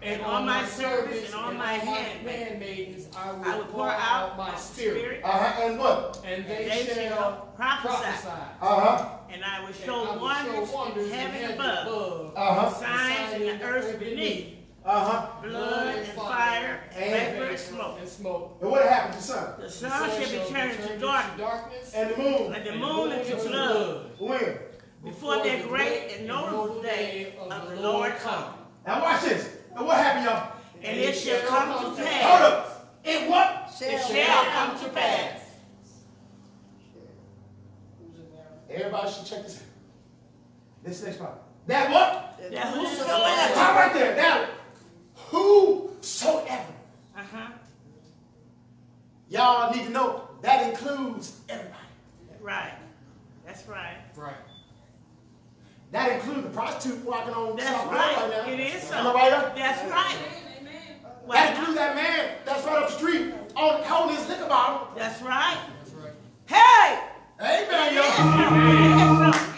And 0.01 0.21
on 0.23 0.45
my 0.45 0.65
servants 0.65 1.25
and 1.25 1.35
on 1.35 1.57
my 1.57 1.73
handmaidens, 1.73 2.47
handmaidens 2.49 3.07
I 3.17 3.31
will, 3.33 3.45
I 3.45 3.57
will 3.57 3.65
pour 3.65 3.89
out 3.89 4.37
my 4.37 4.51
my 4.51 4.57
spirit, 4.57 4.99
spirit, 5.01 5.21
Uh-huh. 5.23 5.61
And 5.63 5.77
what? 5.79 6.21
and 6.25 6.45
they, 6.45 6.65
They 6.69 6.85
shall 6.85 6.95
shall 7.15 7.53
prophesy. 7.55 7.87
prophesy. 7.87 8.29
Uh-huh. 8.61 9.09
And 9.31 9.43
I 9.43 9.59
will 9.61 9.67
And 9.67 9.75
I 9.75 9.85
show 9.85 10.13
will 10.13 10.21
wonders, 10.21 10.69
show 10.69 10.75
wonders 10.75 11.05
in 11.07 11.11
heaven 11.13 11.35
heaven 11.41 11.55
above, 11.59 12.33
Uh-huh. 12.35 12.73
signs 12.79 13.33
in 13.33 13.41
the 13.59 13.63
earth 13.63 13.99
beneath, 13.99 14.55
Uh-huh. 14.85 15.27
blood 15.43 15.95
and 15.97 16.07
fire, 16.09 16.79
And 16.95 17.11
vapor 17.11 17.43
and 17.49 17.59
smoke. 17.59 17.97
and 17.99 18.09
smoke. 18.09 18.57
And 18.61 18.71
what 18.71 18.85
happened 18.87 19.13
to 19.13 19.19
the 19.19 19.25
sun? 19.25 19.53
The 19.57 19.63
The 19.63 19.71
sun 19.71 19.91
sun 19.91 20.09
shall 20.09 20.19
be 20.45 20.51
turned 20.53 20.73
to 20.77 20.81
into 20.83 20.97
darkness, 20.99 21.37
darkness, 21.39 21.93
And 21.93 22.09
the 22.11 22.17
moon. 22.17 22.53
and 22.53 22.65
the 22.65 22.71
and 22.71 22.79
moon 22.79 23.11
into 23.11 23.35
blood, 23.35 24.11
When? 24.19 24.59
before 25.03 25.43
that 25.43 25.67
great 25.67 26.11
and 26.17 26.27
notable 26.27 26.81
day 26.81 27.35
of 27.39 27.69
the 27.69 27.75
Lord 27.81 28.17
come. 28.19 28.53
Now 28.87 29.01
watch 29.03 29.21
this. 29.21 29.49
And 29.75 29.85
what 29.85 29.97
happened, 29.97 30.25
y'all? 30.25 30.51
And 30.81 30.97
it 30.99 31.13
shall 31.15 31.41
come 31.45 31.95
to 31.95 32.01
pass. 32.01 32.23
Hold 32.23 32.41
up. 32.53 32.75
In 33.03 33.29
what? 33.29 33.69
It 33.81 34.01
shall 34.01 34.43
come 34.45 34.79
to 34.79 34.89
pass. 34.89 35.38
Everybody 38.69 39.11
should 39.11 39.25
check 39.25 39.43
this 39.43 39.57
out. 39.57 39.63
This 40.83 41.03
next 41.03 41.17
part. 41.17 41.33
That 41.67 41.91
what? 41.91 42.39
That 42.51 42.67
whosoever. 42.73 43.53
Stop 43.53 43.75
right 43.75 43.93
there. 43.93 44.15
Now, 44.15 44.45
whosoever. 45.15 46.73
Uh-huh. 47.17 47.51
Y'all 49.29 49.75
need 49.75 49.85
to 49.85 49.89
know 49.91 50.27
that 50.41 50.69
includes 50.69 51.39
everybody. 51.49 51.75
Right. 52.41 52.73
That's 53.45 53.67
right. 53.67 53.97
right? 54.15 54.33
That 55.91 56.11
includes 56.13 56.43
the 56.43 56.49
prostitute 56.49 57.03
walking 57.03 57.33
on 57.33 57.55
That's 57.57 57.69
South 57.69 57.85
Road 57.87 57.93
right. 57.97 58.17
right 58.17 58.47
now. 58.47 58.53
It 58.53 58.59
is 58.59 58.83
so. 58.83 58.95
Am 58.95 59.07
I 59.07 59.13
right? 59.13 59.33
up? 59.33 59.55
That's 59.55 59.91
right. 59.91 60.15
That 60.63 61.27
Well, 61.27 61.49
includes 61.59 61.75
that 61.77 61.95
man 61.95 62.29
that's 62.45 62.65
right 62.65 62.81
up 62.83 62.89
the 62.89 62.95
street 62.95 63.33
on 63.55 63.83
holding 63.83 64.15
his 64.15 64.27
liquor 64.27 64.47
bottle. 64.47 64.87
that's 64.95 65.21
right. 65.21 65.57
That's 67.39 67.49
right. 67.49 67.57
Hey! 67.57 67.65
Amen, 67.69 67.95
y'all. 67.95 69.31
Yes, 69.31 69.45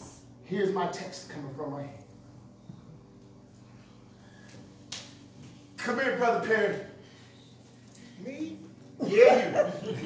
Jesus. 0.00 0.20
Here's 0.44 0.72
my 0.72 0.86
text 0.88 1.28
coming 1.30 1.54
from 1.54 1.74
right 1.74 1.86
here. 1.86 1.94
Come 5.76 6.00
here, 6.00 6.16
Brother 6.16 6.46
Perry. 6.46 6.76
Me? 8.24 8.58
Yeah, 9.06 9.66
you. 9.84 9.96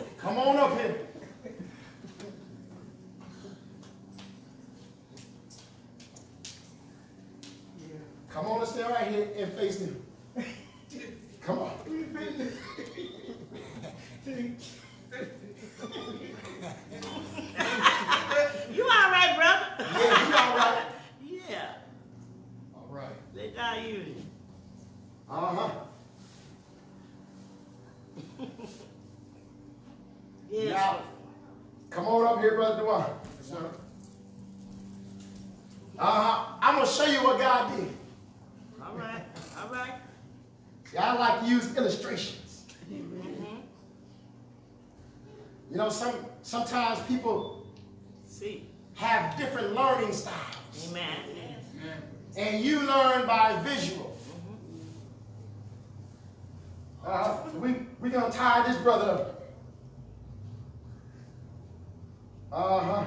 Come 0.18 0.38
on 0.38 0.56
up 0.56 0.78
here. 0.80 0.96
Come 8.30 8.46
on 8.46 8.60
and 8.60 8.68
stay 8.68 8.82
right 8.82 9.08
here 9.08 9.28
and 9.38 9.52
face 9.54 9.76
them. 9.78 10.02
Come 11.40 11.58
on. 11.58 11.72
You 18.76 18.82
all 18.82 19.10
right, 19.10 19.34
brother? 19.34 19.66
Yeah, 19.78 20.10
you 20.10 20.15
all 20.34 20.56
right. 20.56 20.84
Yeah. 21.22 21.72
All 22.74 22.88
right. 22.90 23.16
Let 23.34 23.54
use 23.86 24.06
you. 24.08 24.14
Uh-huh. 25.30 25.70
Yes. 30.48 30.70
Now, 30.70 31.02
come 31.90 32.06
on 32.06 32.24
up 32.24 32.40
here, 32.40 32.54
Brother 32.54 32.82
Dewan. 32.82 33.02
Uh-huh. 35.98 36.56
I'm 36.62 36.74
going 36.76 36.86
to 36.86 36.92
show 36.92 37.04
you 37.04 37.18
what 37.18 37.40
God 37.40 37.76
did. 37.76 37.88
All 38.80 38.94
right. 38.96 39.24
All 39.60 39.68
right. 39.74 39.94
I 40.96 41.16
like 41.18 41.40
to 41.40 41.46
use 41.48 41.76
illustrations. 41.76 42.64
You 45.68 45.76
know, 45.76 45.88
some 45.88 46.14
sometimes 46.42 47.00
people 47.08 47.66
See. 48.36 48.68
Have 48.96 49.38
different 49.38 49.74
learning 49.74 50.12
styles. 50.12 50.56
Amen. 50.90 51.16
Amen. 51.30 52.02
And 52.36 52.64
you 52.64 52.80
learn 52.80 53.26
by 53.26 53.58
visual. 53.62 54.18
Uh, 57.06 57.38
we, 57.54 57.76
we're 58.00 58.10
going 58.10 58.30
to 58.30 58.36
tie 58.36 58.66
this 58.66 58.76
brother 58.82 59.10
up. 59.12 59.36
Uh-huh. 62.52 63.04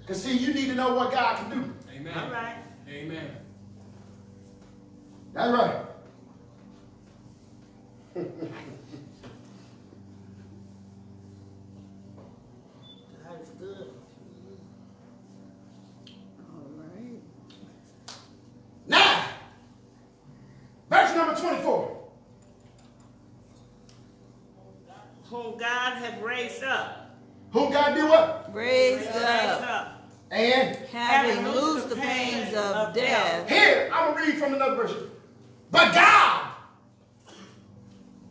Because, 0.00 0.22
see, 0.22 0.36
you 0.36 0.52
need 0.52 0.66
to 0.66 0.74
know 0.74 0.94
what 0.94 1.12
God 1.12 1.36
can 1.36 1.50
do. 1.50 1.72
Amen. 1.94 2.18
All 2.18 2.30
right. 2.30 2.56
Amen. 2.88 3.30
That's 5.32 5.52
right. 5.52 5.76
God 13.30 13.40
is 13.40 13.50
good. 13.50 13.90
All 16.52 16.70
right. 16.76 17.20
Now, 18.88 19.26
verse 20.90 21.14
number 21.14 21.36
24. 21.36 21.96
Whom 25.26 25.56
God 25.58 25.98
have 25.98 26.20
raised 26.22 26.64
up. 27.50 27.68
Who 27.68 27.72
God 27.72 27.94
did 27.94 28.08
what? 28.08 28.50
Raised 28.54 29.06
Raised 29.06 29.16
up, 29.16 29.62
up. 29.62 30.10
And 30.30 30.76
having 30.92 31.48
loosed 31.48 31.88
the 31.90 31.96
pains 31.96 32.54
of 32.54 32.94
death. 32.94 33.48
here, 33.48 33.90
I'm 33.92 34.14
going 34.14 34.24
to 34.26 34.32
read 34.32 34.40
from 34.40 34.54
another 34.54 34.76
version. 34.76 35.10
But 35.72 35.92
God 35.94 36.46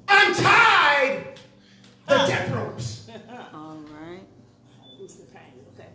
untied 0.08 1.40
the 2.08 2.16
death 2.16 2.52
ropes. 2.52 3.08
All 3.54 3.78
right. 4.00 4.22
Who's 4.98 5.16
the 5.16 5.26
pain? 5.26 5.42
Okay. 5.76 5.90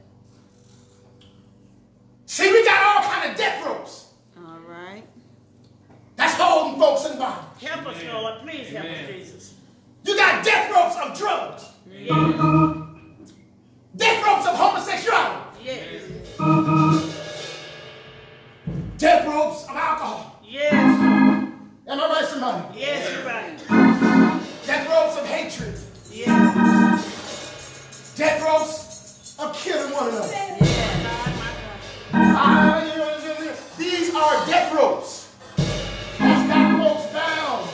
See, 2.27 2.51
we 2.51 2.65
got 2.65 2.83
all 3.05 3.11
kind 3.11 3.31
of 3.31 3.37
death 3.37 3.65
ropes. 3.65 4.13
All 4.39 4.59
right. 4.69 5.05
That's 6.17 6.35
holding 6.35 6.79
folks 6.81 7.07
in 7.11 7.19
bondage. 7.19 7.63
Help 7.69 7.87
us, 7.87 8.03
Lord. 8.05 8.41
Please 8.43 8.69
help 8.69 8.87
us, 8.87 9.07
Jesus. 9.09 9.55
You 10.05 10.17
got 10.17 10.45
death 10.45 10.71
ropes 10.71 10.97
of 10.97 11.19
drugs, 11.19 11.65
Yeah. 11.91 12.74
Death 14.35 14.47
ropes 14.47 14.49
of 14.49 14.57
homosexuality, 14.57 15.65
Yes. 15.65 16.03
death 18.99 19.27
ropes 19.27 19.63
of 19.65 19.77
alcohol. 19.77 20.41
Yes. 20.45 20.73
Am 20.75 21.61
I 21.89 22.09
right, 22.09 22.25
somebody? 22.27 22.79
Yes, 22.81 23.13
you're 23.13 23.25
right. 23.25 23.59
Death 24.67 24.89
ropes 24.89 25.17
of 25.19 25.27
hatred, 25.27 25.79
Yes. 26.11 26.55
death 28.17 28.43
ropes 28.43 29.37
of 29.39 29.55
killing 29.57 29.93
one 29.93 30.09
another. 30.09 30.27
Yes. 30.29 30.61
God, 31.05 31.35
my 31.37 31.51
God. 32.13 32.37
Ah, 32.37 32.83
you 32.83 32.99
know, 32.99 33.19
these 33.79 34.15
are 34.15 34.47
death 34.47 34.73
ropes. 34.75 35.29
That's 36.19 36.49
got 36.49 36.79
folks 36.81 37.13
bound. 37.13 37.69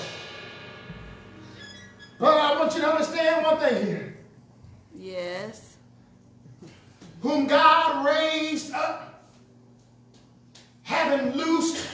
But 2.19 2.37
I 2.37 2.59
want 2.59 2.75
you 2.75 2.81
to 2.83 2.89
understand 2.91 3.45
one 3.47 3.59
thing 3.59 3.87
here. 3.87 4.17
Yes. 4.95 5.70
Whom 7.21 7.47
God 7.47 8.07
raised 8.07 8.73
up, 8.73 9.23
having 10.83 11.33
loosed 11.35 11.87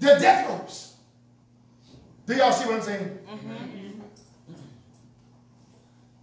the 0.00 0.16
death 0.20 0.48
ropes. 0.48 0.94
Do 2.26 2.34
y'all 2.36 2.52
see 2.52 2.66
what 2.66 2.76
I'm 2.76 2.82
saying? 2.82 3.18
Mm-hmm. 3.28 4.00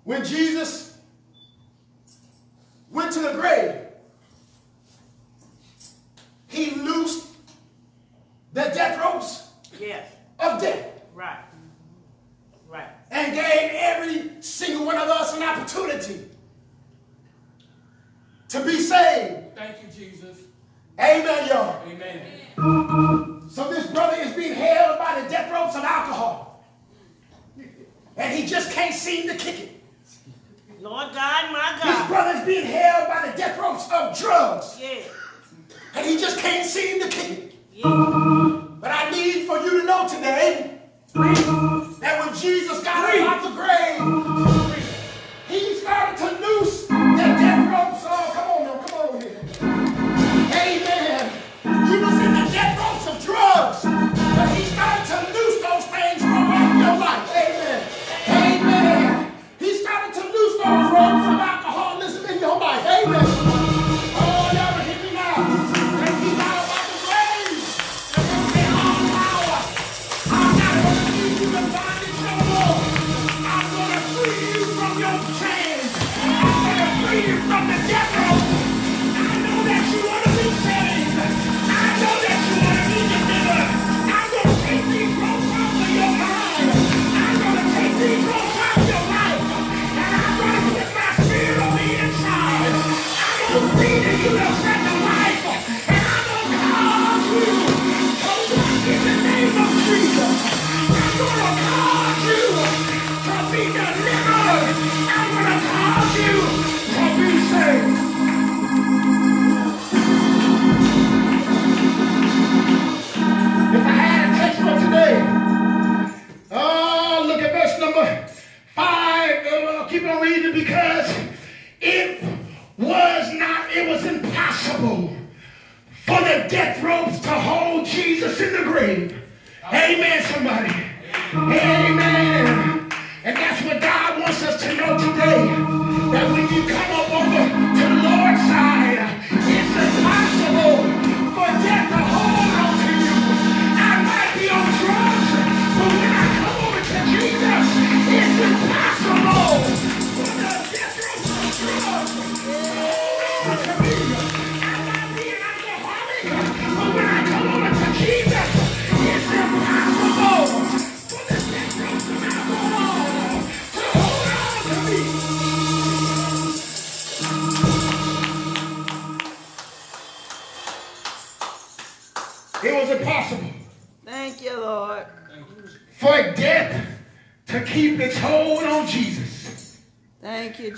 When 0.03 0.23
Jesus 0.23 0.97
went 2.91 3.11
to 3.13 3.19
the 3.19 3.33
grave, 3.33 3.75
he 6.47 6.71
loosed 6.71 7.27
the 8.53 8.61
death 8.63 8.99
ropes 9.03 9.49
Yes. 9.79 10.09
of 10.39 10.61
death 10.61 10.87
Right. 11.13 11.37
Mm-hmm. 11.37 12.71
Right. 12.73 12.87
and 13.11 13.33
gave 13.33 13.71
every 13.73 14.41
single 14.41 14.85
one 14.85 14.95
of 14.95 15.09
us 15.09 15.35
an 15.35 15.43
opportunity 15.43 16.26
to 18.49 18.65
be 18.65 18.79
saved. 18.79 19.55
Thank 19.55 19.77
you, 19.83 19.89
Jesus. 19.93 20.37
Amen, 20.99 21.47
y'all. 21.47 21.81
Amen. 21.87 23.41
So 23.49 23.69
this 23.69 23.87
brother 23.87 24.17
is 24.21 24.33
being 24.33 24.53
held 24.53 24.97
by 24.99 25.21
the 25.21 25.29
death 25.29 25.51
ropes 25.51 25.75
of 25.75 25.83
alcohol. 25.83 26.63
And 28.15 28.33
he 28.37 28.47
just 28.47 28.71
can't 28.71 28.93
seem 28.95 29.27
to 29.27 29.35
kick 29.35 29.59
it. 29.59 29.71
Lord 30.81 31.13
God, 31.13 31.51
my 31.51 31.73
This 31.83 31.83
God. 31.83 32.07
brother 32.07 32.39
is 32.39 32.45
being 32.45 32.65
held 32.65 33.07
by 33.07 33.29
the 33.29 33.37
death 33.37 33.59
ropes 33.59 33.85
of 33.91 34.17
drugs. 34.17 34.77
Yes. 34.79 35.09
And 35.95 36.05
he 36.05 36.17
just 36.17 36.37
can't 36.39 36.65
seem 36.65 37.01
to 37.01 37.09
kick 37.09 37.29
it. 37.39 37.55
Yes. 37.73 37.83
But 37.85 38.91
I 38.91 39.09
need 39.11 39.45
for 39.47 39.57
you 39.59 39.81
to 39.81 39.85
know 39.85 40.07
today 40.07 40.79
that 41.13 42.25
when 42.25 42.35
Jesus 42.37 42.83
got 42.83 43.09
up 43.09 43.36
out 43.36 43.36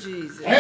Jesus. 0.10 0.59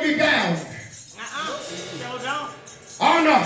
to 0.00 0.06
be. 0.06 0.20
Uh-uh. 0.20 0.58
Don't. 2.22 2.50
Oh, 3.00 3.22
no. 3.24 3.38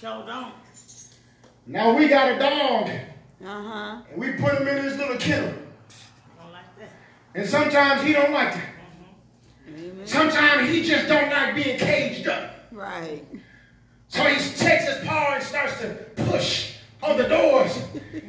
Sure 0.00 0.26
don't. 0.26 0.54
Now 1.66 1.96
we 1.96 2.08
got 2.08 2.32
a 2.32 2.38
dog. 2.38 2.90
Uh-huh. 3.44 4.02
And 4.10 4.18
we 4.20 4.32
put 4.32 4.54
him 4.54 4.68
in 4.68 4.84
his 4.84 4.96
little 4.96 5.16
kennel. 5.16 5.52
Don't 6.38 6.52
like 6.52 6.78
that. 6.78 6.90
And 7.34 7.48
sometimes 7.48 8.02
he 8.02 8.12
don't 8.12 8.32
like 8.32 8.54
that. 8.54 8.74
Mm-hmm. 9.68 10.04
Sometimes 10.04 10.70
he 10.70 10.82
just 10.82 11.08
don't 11.08 11.28
like 11.30 11.54
being 11.54 11.78
caged 11.78 12.28
up. 12.28 12.68
Right. 12.72 13.24
So 14.08 14.22
he 14.22 14.36
takes 14.36 14.88
his 14.88 15.04
paw 15.06 15.34
and 15.34 15.42
starts 15.42 15.80
to 15.80 15.88
push 16.16 16.76
on 17.02 17.16
the 17.18 17.28
doors, 17.28 17.78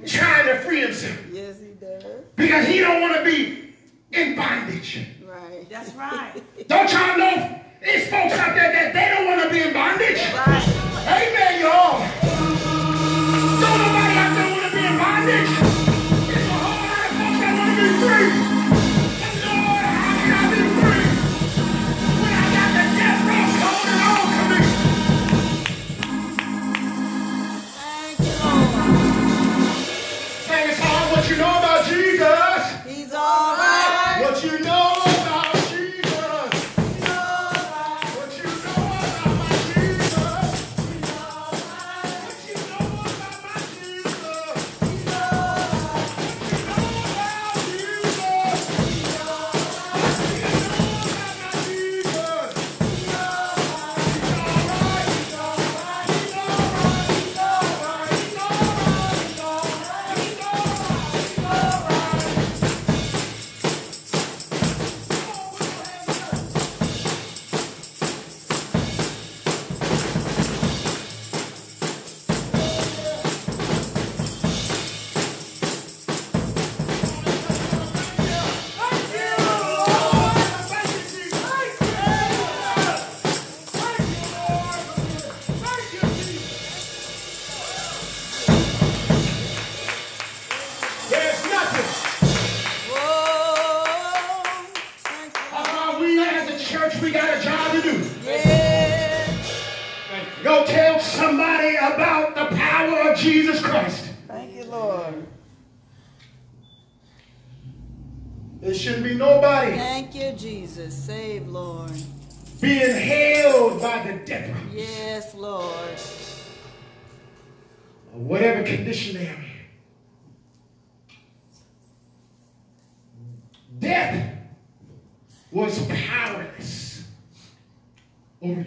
trying 0.06 0.48
to 0.48 0.60
free 0.62 0.82
himself. 0.82 1.18
Yes, 1.32 1.60
he 1.60 1.74
does. 1.80 2.04
Because 2.36 2.68
he 2.68 2.80
don't 2.80 3.02
want 3.02 3.16
to 3.16 3.24
be 3.24 3.74
in 4.12 4.36
bondage. 4.36 5.08
That's 5.70 5.94
right. 5.94 6.42
Don't 6.68 6.92
y'all 6.92 7.18
know 7.18 7.60
it's 7.82 8.10
folks 8.10 8.34
out 8.34 8.56
there 8.56 8.72
that 8.74 8.94
they 8.94 9.14
don't 9.14 9.28
want 9.28 9.44
to 9.44 9.50
be 9.54 9.62
in 9.62 9.72
bondage? 9.72 10.18
Right. 10.34 10.66
Amen, 11.06 11.62
y'all. 11.62 12.00
Don't 13.62 13.78
nobody 13.78 14.18
out 14.18 14.34
there 14.34 14.52
want 14.52 14.66
to 14.66 14.78
be 14.78 14.86
in 14.86 14.98
bondage? 14.98 15.57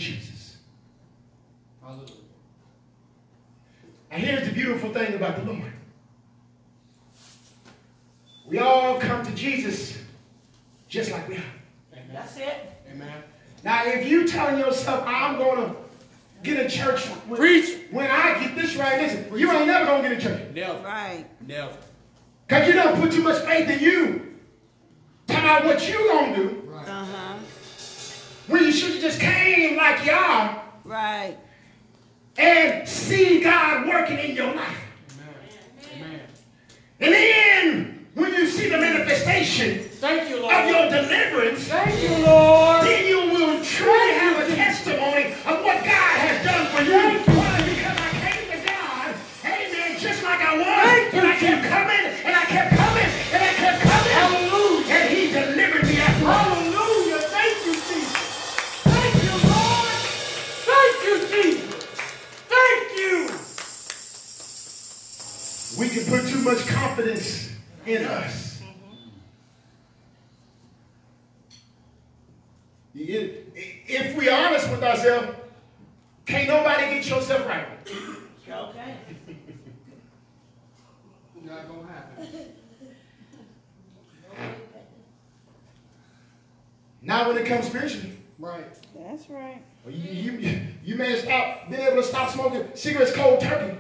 Jesus. 0.01 0.57
Hallelujah. 1.82 2.12
And 4.11 4.22
here's 4.22 4.48
the 4.48 4.53
beautiful 4.53 4.92
thing 4.92 5.14
about 5.14 5.36
the 5.36 5.53
Lord. 5.53 5.72
We 8.46 8.59
all 8.59 8.98
come 8.98 9.24
to 9.24 9.32
Jesus 9.34 9.98
just 10.88 11.12
like 11.12 11.28
we 11.28 11.36
are. 11.36 11.42
Amen. 11.92 12.09
That's 12.12 12.36
it. 12.36 12.72
Amen. 12.90 13.22
Now, 13.62 13.84
if 13.86 14.09
you 14.09 14.26
telling 14.26 14.59
yourself, 14.59 15.05
I'm 15.07 15.38
going 15.38 15.70
to 15.70 15.76
get 16.42 16.66
a 16.66 16.68
church 16.68 17.07
when, 17.07 17.38
Preach. 17.38 17.78
when 17.92 18.11
I 18.11 18.40
get 18.40 18.57
this 18.57 18.74
right, 18.74 19.01
listen, 19.01 19.24
Preach. 19.26 19.40
you 19.42 19.53
ain't 19.53 19.66
never 19.68 19.84
going 19.84 20.03
to 20.03 20.09
get 20.09 20.18
a 20.18 20.20
church. 20.20 20.55
Never. 20.55 20.82
Right. 20.82 21.26
Never. 21.46 21.76
Because 22.48 22.66
you 22.66 22.74
don't 22.74 23.01
put 23.01 23.12
too 23.12 23.22
much 23.22 23.44
faith 23.44 23.70
in 23.70 23.78
you. 23.78 24.36
Tell 25.28 25.61
me 25.61 25.66
what 25.66 25.88
you 25.88 25.98
going 25.98 26.34
to 26.34 26.36
do. 26.36 26.62
Right. 26.66 26.88
Uh-huh. 26.88 27.34
When 28.51 28.64
you 28.64 28.72
should 28.72 28.92
have 28.94 29.01
just 29.01 29.20
came 29.20 29.76
like 29.76 30.05
y'all 30.05 30.62
Right. 30.84 31.36
and 32.36 32.88
see 32.88 33.40
God 33.40 33.86
working 33.86 34.18
in 34.18 34.34
your 34.34 34.53
life. 34.55 34.76
Amen. 35.94 36.01
Amen. 36.03 36.20
And 37.01 37.12
then, 37.14 38.07
when 38.14 38.34
you 38.34 38.46
see 38.48 38.68
the 38.68 38.76
manifestation 38.78 39.78
Thank 40.01 40.28
you, 40.30 40.42
Lord. 40.42 40.53
of 40.55 40.68
your 40.68 40.88
deliverance, 40.90 41.61
Thank 41.68 42.03
you, 42.03 42.24
Lord. 42.26 42.82
then 42.86 43.07
you 43.07 43.18
will 43.30 43.62
truly 43.64 44.14
have 44.14 44.40
a 44.51 44.55
testimony 44.57 45.26
of 45.46 45.64
what 45.64 45.84
God 45.84 46.18
has 46.18 46.44
done 46.44 46.66
for 46.74 46.82
you. 46.82 47.29
Much 66.51 66.66
confidence 66.66 67.53
in 67.86 68.05
us. 68.05 68.62
You- 72.92 73.36
If 73.86 74.16
we 74.16 74.28
honest 74.28 74.68
with 74.70 74.82
ourselves, 74.82 75.36
can't 76.26 76.48
nobody 76.48 76.94
get 76.94 77.09
yourself 77.09 77.46
right. 77.46 77.66
Okay. 78.48 78.96
Not 81.42 81.68
gonna 81.68 81.86
happen. 81.88 82.28
Not 87.03 87.28
when 87.28 87.38
it 87.38 87.46
comes 87.46 87.66
spiritually. 87.66 88.12
Right. 88.38 88.66
That's 88.94 89.28
right. 89.30 89.62
You, 89.88 89.92
you, 90.32 90.61
you 90.84 90.94
may 90.96 91.11
have 91.12 91.20
stopped, 91.20 91.70
been 91.70 91.80
able 91.80 91.96
to 91.96 92.03
stop 92.03 92.30
smoking 92.30 92.68
cigarettes 92.74 93.12
cold 93.12 93.40
turkey. 93.40 93.79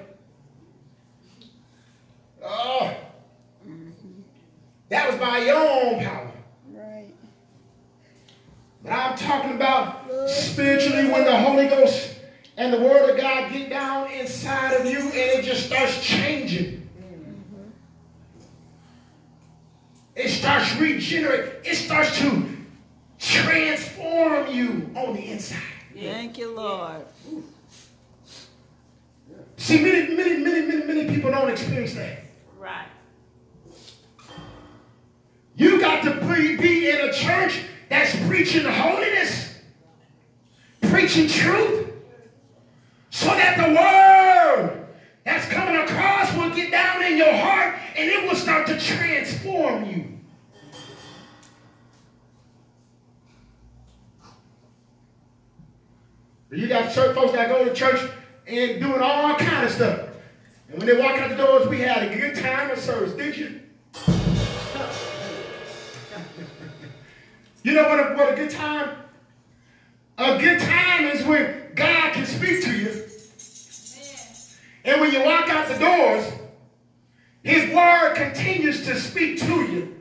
His 77.70 77.76
word 77.76 78.14
continues 78.16 78.84
to 78.86 78.98
speak 78.98 79.38
to 79.40 79.64
you. 79.64 79.96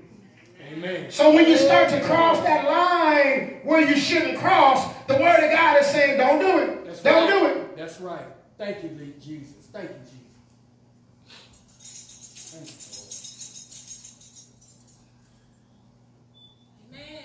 Amen. 0.71 1.11
So 1.11 1.33
when 1.33 1.47
you 1.47 1.57
start 1.57 1.89
to 1.89 2.01
cross 2.01 2.39
that 2.43 2.65
line 2.65 3.61
where 3.63 3.81
you 3.81 3.95
shouldn't 3.95 4.37
cross, 4.39 4.93
the 5.07 5.15
word 5.15 5.43
of 5.43 5.51
God 5.51 5.81
is 5.81 5.87
saying, 5.87 6.17
don't 6.17 6.39
do 6.39 6.59
it. 6.59 6.85
That's 6.85 7.01
don't 7.01 7.29
right. 7.29 7.39
do 7.39 7.45
it. 7.47 7.77
That's 7.77 7.99
right. 7.99 8.25
Thank 8.57 8.83
you, 8.83 8.89
Le- 8.89 9.05
Jesus. 9.19 9.67
Thank 9.71 9.89
you, 9.89 9.95
Jesus. 11.79 12.55
Thank 12.55 12.67
you, 12.67 12.73
Lord. 16.95 17.19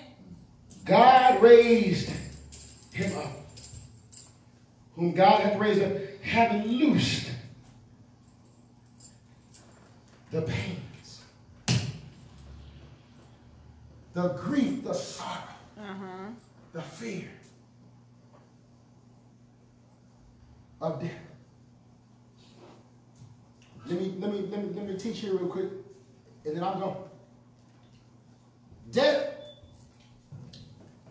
God 0.84 1.42
raised 1.42 2.11
him 2.92 3.18
up. 3.18 3.32
Whom 4.97 5.12
God 5.12 5.40
hath 5.40 5.59
raised 5.59 5.82
up, 5.82 5.92
having 6.22 6.62
loosed 6.68 7.34
the 10.35 10.43
pains, 10.43 11.22
the 14.14 14.28
grief, 14.30 14.82
the 14.82 14.93
sorrow, 14.93 15.39
Uh-huh. 15.78 16.30
the 16.72 16.82
fear 16.82 17.28
of 20.80 21.01
death. 21.01 21.12
Let 23.87 24.01
me, 24.01 24.14
let 24.18 24.32
me, 24.32 24.41
let 24.51 24.64
me, 24.64 24.70
let 24.74 24.89
me 24.89 24.97
teach 24.97 25.22
you 25.22 25.39
real 25.39 25.49
quick, 25.49 25.68
and 26.45 26.57
then 26.57 26.64
I'm 26.64 26.80
going. 26.80 26.97
Death 28.91 29.35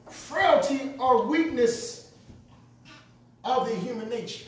frailty 0.09 0.95
or 0.99 1.27
weakness 1.27 2.11
of 3.45 3.69
the 3.69 3.75
human 3.75 4.09
nature. 4.09 4.45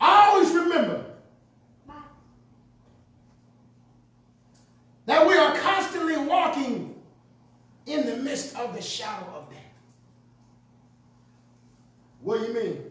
Always 0.00 0.52
remember 0.52 1.04
that 5.06 5.26
we 5.26 5.34
are 5.36 5.56
constantly 5.58 6.16
walking 6.16 6.94
in 7.86 8.06
the 8.06 8.16
midst 8.36 8.56
of 8.56 8.74
the 8.74 8.82
shadow 8.82 9.26
of 9.34 9.48
death. 9.50 9.58
What 12.20 12.40
do 12.40 12.46
you 12.48 12.54
mean? 12.54 12.84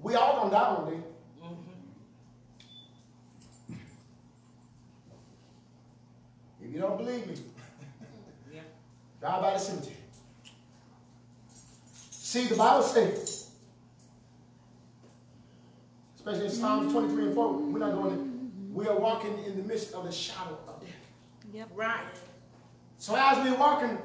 We 0.00 0.14
all 0.14 0.36
gonna 0.38 0.50
die 0.50 0.72
one 0.80 0.90
day. 0.90 1.00
Mm-hmm. 1.42 1.72
If 6.64 6.72
you 6.74 6.80
don't 6.80 6.96
believe 6.96 7.26
me, 7.26 7.34
Yeah. 8.54 8.60
drive 9.20 9.42
by 9.42 9.52
the 9.52 9.58
cemetery. 9.58 9.96
See, 12.10 12.46
the 12.46 12.54
Bible 12.54 12.82
says, 12.84 13.50
especially 16.16 16.46
in 16.46 16.50
Psalms 16.52 16.92
23 16.92 17.24
and 17.26 17.34
4, 17.34 17.52
we're 17.58 17.78
not 17.80 17.92
going 17.92 18.16
to, 18.16 18.30
we 18.72 18.86
are 18.86 18.96
walking 18.98 19.36
in 19.44 19.56
the 19.56 19.62
midst 19.64 19.92
of 19.94 20.04
the 20.04 20.12
shadow. 20.12 20.56
Yep. 21.52 21.70
Right. 21.74 22.04
So 22.98 23.16
as 23.16 23.38
we're 23.38 23.58
walking, 23.58 23.98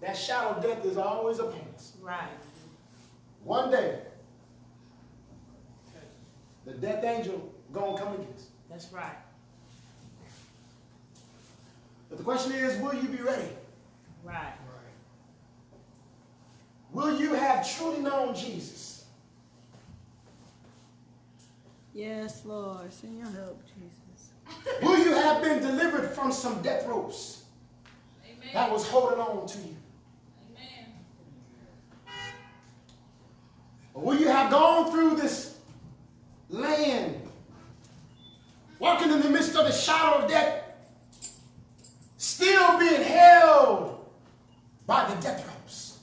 that 0.00 0.16
shadow 0.16 0.50
of 0.50 0.62
death 0.62 0.84
is 0.84 0.96
always 0.96 1.38
upon 1.38 1.60
us. 1.74 1.92
Right. 2.02 2.28
One 3.44 3.70
day, 3.70 4.00
the 6.64 6.72
death 6.72 7.04
angel 7.04 7.52
gonna 7.72 7.96
come 7.96 8.14
against. 8.14 8.38
us. 8.38 8.46
That's 8.68 8.92
right. 8.92 9.16
But 12.08 12.18
the 12.18 12.24
question 12.24 12.52
is, 12.52 12.80
will 12.80 12.94
you 12.94 13.08
be 13.08 13.22
ready? 13.22 13.48
Right. 14.24 14.34
Right. 14.34 14.56
Will 16.92 17.18
you 17.20 17.34
have 17.34 17.68
truly 17.76 18.00
known 18.00 18.34
Jesus? 18.34 19.04
Yes, 21.94 22.42
Lord. 22.44 22.92
Send 22.92 23.18
your 23.18 23.30
help, 23.30 23.62
Jesus. 23.66 24.05
Will 24.82 24.98
you 24.98 25.14
have 25.14 25.42
been 25.42 25.60
delivered 25.60 26.10
from 26.10 26.32
some 26.32 26.62
death 26.62 26.86
ropes 26.86 27.44
that 28.52 28.70
was 28.70 28.86
holding 28.86 29.18
on 29.18 29.46
to 29.46 29.58
you? 29.58 29.76
Or 33.94 34.02
will 34.02 34.18
you 34.18 34.28
have 34.28 34.50
gone 34.50 34.90
through 34.90 35.16
this 35.16 35.58
land 36.50 37.26
walking 38.78 39.10
in 39.10 39.20
the 39.20 39.30
midst 39.30 39.56
of 39.56 39.66
the 39.66 39.72
shadow 39.72 40.22
of 40.22 40.30
death, 40.30 40.62
still 42.18 42.78
being 42.78 43.02
held 43.02 44.06
by 44.86 45.12
the 45.12 45.20
death 45.20 45.46
ropes. 45.46 45.98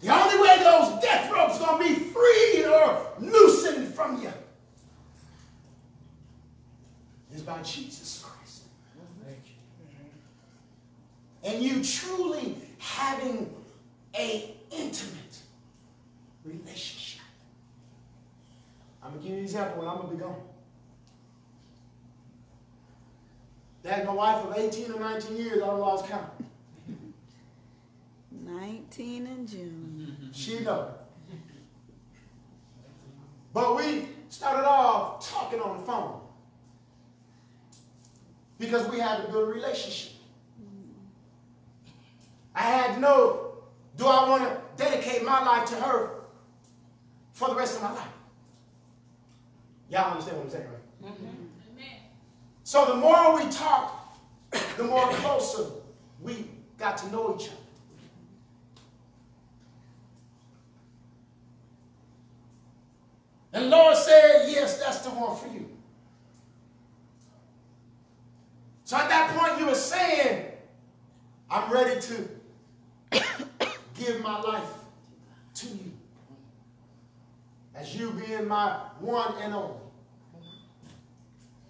The 0.00 0.14
only 0.14 0.40
way 0.40 0.58
those 0.58 1.02
death 1.02 1.30
ropes 1.30 1.60
are 1.60 1.78
gonna 1.78 1.84
be 1.84 1.94
freed 1.94 2.66
or 2.66 3.12
loosened 3.18 3.94
from 3.94 4.22
you 4.22 4.32
is 7.34 7.37
by 7.48 7.62
Jesus 7.62 8.22
Christ. 8.22 8.64
And 11.42 11.62
you 11.62 11.82
truly 11.82 12.56
having 12.78 13.54
a 14.14 14.54
intimate 14.70 15.38
relationship. 16.44 17.22
I'm 19.02 19.12
gonna 19.12 19.22
give 19.22 19.30
you 19.32 19.38
an 19.38 19.44
example 19.44 19.80
and 19.80 19.90
I'm 19.90 19.96
gonna 19.96 20.14
be 20.14 20.16
gone. 20.16 20.42
That 23.82 24.04
my 24.04 24.12
wife 24.12 24.44
of 24.44 24.58
18 24.58 24.92
or 24.92 25.00
19 25.00 25.36
years, 25.36 25.62
I 25.62 25.66
don't 25.66 25.80
lost 25.80 26.06
count. 26.06 26.30
19 28.30 29.26
in 29.26 29.46
June. 29.46 30.30
She 30.32 30.60
know. 30.60 30.90
But 33.54 33.76
we 33.76 34.08
started 34.28 34.68
off 34.68 35.26
talking 35.26 35.60
on 35.60 35.78
the 35.78 35.84
phone. 35.84 36.27
Because 38.58 38.88
we 38.88 38.98
had 38.98 39.22
to 39.24 39.32
build 39.32 39.48
a 39.48 39.52
relationship. 39.52 40.12
I 42.54 42.62
had 42.62 42.94
to 42.94 43.00
know, 43.00 43.52
do 43.96 44.06
I 44.06 44.28
want 44.28 44.42
to 44.42 44.60
dedicate 44.76 45.24
my 45.24 45.44
life 45.44 45.68
to 45.70 45.76
her 45.76 46.10
for 47.32 47.48
the 47.48 47.54
rest 47.54 47.76
of 47.76 47.82
my 47.82 47.92
life? 47.92 48.08
Y'all 49.88 50.10
understand 50.10 50.38
what 50.38 50.46
I'm 50.46 50.50
saying, 50.50 50.66
right? 50.66 51.12
Mm-hmm. 51.12 51.34
So 52.64 52.84
the 52.84 52.96
more 52.96 53.36
we 53.36 53.50
talked, 53.50 54.18
the 54.76 54.84
more 54.84 55.08
closer 55.08 55.70
we 56.20 56.50
got 56.76 56.98
to 56.98 57.10
know 57.10 57.36
each 57.38 57.46
other. 57.46 57.56
And 63.52 63.64
the 63.64 63.68
Lord 63.68 63.96
said, 63.96 64.50
yes, 64.50 64.78
that's 64.78 64.98
the 64.98 65.10
one 65.10 65.36
for 65.36 65.46
you. 65.46 65.77
So 68.88 68.96
at 68.96 69.10
that 69.10 69.36
point, 69.36 69.60
you 69.60 69.66
were 69.66 69.74
saying, 69.74 70.46
I'm 71.50 71.70
ready 71.70 72.00
to 72.00 72.28
give 73.98 74.22
my 74.22 74.40
life 74.40 74.70
to 75.56 75.66
you. 75.66 75.92
As 77.74 77.94
you 77.94 78.12
being 78.12 78.48
my 78.48 78.78
one 78.98 79.34
and 79.42 79.52
only. 79.52 79.76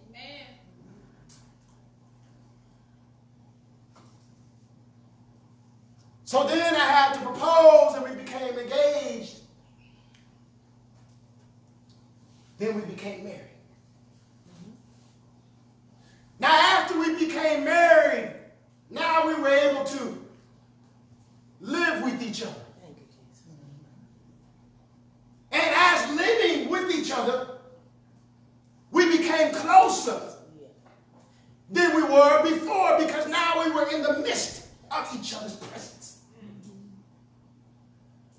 Amen. 0.09 0.47
So 6.25 6.47
then 6.47 6.73
I 6.73 6.79
had 6.79 7.15
to 7.15 7.21
propose 7.23 7.97
and 7.97 8.05
we 8.05 8.15
became 8.15 8.57
engaged. 8.57 9.41
Then 12.59 12.77
we 12.77 12.83
became 12.83 13.25
married. 13.25 13.58
Now, 16.41 16.53
after 16.53 16.99
we 16.99 17.27
became 17.27 17.65
married, 17.65 18.33
now 18.91 19.27
we 19.27 19.35
were 19.35 19.49
able 19.49 19.85
to 19.85 20.25
live 21.61 22.03
with 22.05 22.23
each 22.23 22.43
other. 22.43 22.55
And 25.51 25.63
as 25.75 26.17
living 26.17 26.69
with 26.71 26.91
each 26.91 27.11
other, 27.11 27.59
we 28.91 29.19
became 29.19 29.53
closer 29.55 30.21
than 31.71 31.95
we 31.95 32.03
were 32.03 32.43
before 32.43 32.99
because 32.99 33.29
now 33.29 33.65
we 33.65 33.71
were 33.71 33.89
in 33.91 34.03
the 34.03 34.19
midst 34.21 34.67
of 34.91 35.09
each 35.19 35.35
other's 35.35 35.57
presence. 35.57 36.19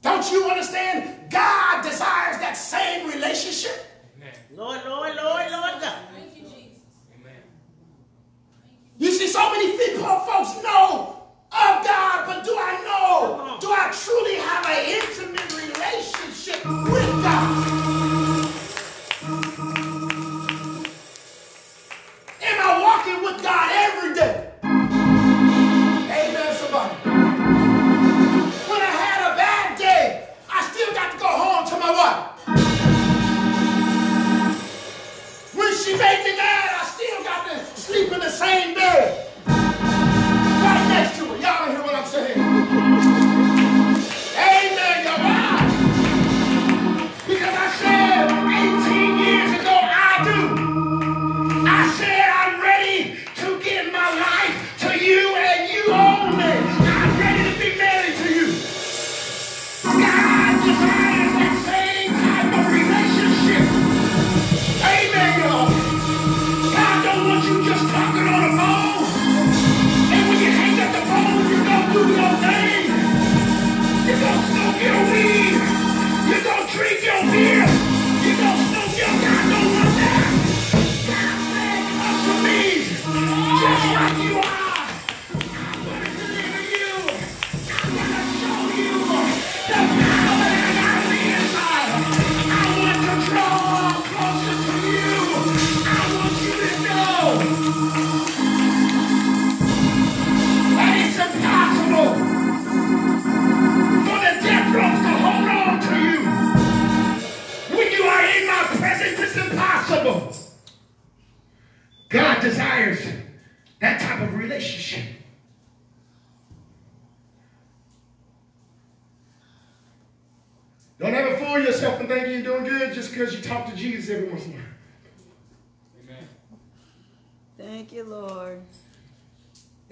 Don't 0.01 0.31
you 0.31 0.45
understand? 0.49 1.29
God 1.29 1.83
desires 1.83 2.39
that 2.39 2.53
same 2.53 3.09
relationship. 3.09 3.85
Amen. 4.15 4.33
Lord, 4.55 4.81
Lord, 4.85 5.15
Lord, 5.15 5.51
Lord 5.51 5.81
God. 5.81 5.97
Thank 6.13 6.35
you, 6.37 6.43
Jesus. 6.43 6.79
Amen. 7.19 7.33
You 8.99 9.13
see, 9.13 9.27
so 9.27 9.49
many 9.49 9.77
people, 9.77 10.03
folks 10.03 10.61
know 10.61 11.23
of 11.53 11.85
God, 11.85 12.25
but 12.27 12.43
do 12.43 12.53
I 12.53 12.83
know? 12.83 13.57
Do 13.61 13.71
I 13.71 13.91
truly 13.93 14.35
have 14.35 14.65
an 14.65 14.83
intimate 14.91 15.53
relationship 15.53 16.65
with 16.65 17.23
God? 17.23 17.78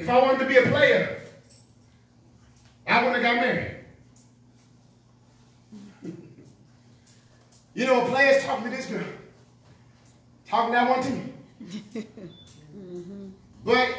If 0.07 0.13
I 0.13 0.21
wanted 0.21 0.39
to 0.39 0.45
be 0.45 0.55
a 0.55 0.61
player, 0.61 1.21
I 2.87 3.03
wouldn't 3.03 3.21
have 3.21 3.35
got 3.35 3.45
married. 3.45 3.75
you 7.73 7.85
know, 7.85 8.05
players 8.05 8.41
talking 8.45 8.71
to 8.71 8.77
this 8.77 8.85
girl, 8.85 9.03
talking 10.47 10.71
that 10.71 10.89
one 10.89 11.03
team, 11.03 12.07
but 13.65 13.97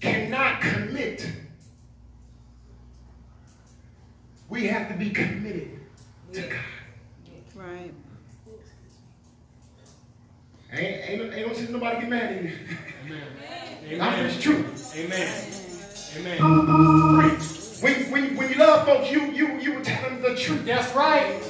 cannot 0.00 0.62
commit. 0.62 1.24
We 4.48 4.66
have 4.66 4.88
to 4.88 4.94
be 4.94 5.10
committed 5.10 5.78
to 6.32 6.40
God. 6.40 6.58
Right. 7.54 7.94
Ain't, 10.70 11.22
ain't, 11.22 11.34
ain't 11.34 11.46
gonna 11.46 11.54
see 11.54 11.72
nobody 11.72 12.00
get 12.00 12.10
mad 12.10 12.32
at 12.32 12.42
you. 12.42 12.52
Amen. 13.06 14.02
I'm 14.02 14.14
Amen. 14.14 14.28
just 14.28 14.42
true. 14.42 14.64
Amen. 14.96 15.44
Amen. 16.18 16.38
When, 17.80 18.10
when, 18.10 18.36
when 18.36 18.50
you 18.50 18.56
love 18.56 18.84
folks, 18.84 19.10
you, 19.10 19.32
you, 19.32 19.58
you 19.60 19.74
will 19.74 19.84
tell 19.84 20.10
them 20.10 20.20
the 20.20 20.34
truth. 20.36 20.66
That's 20.66 20.94
right. 20.94 21.40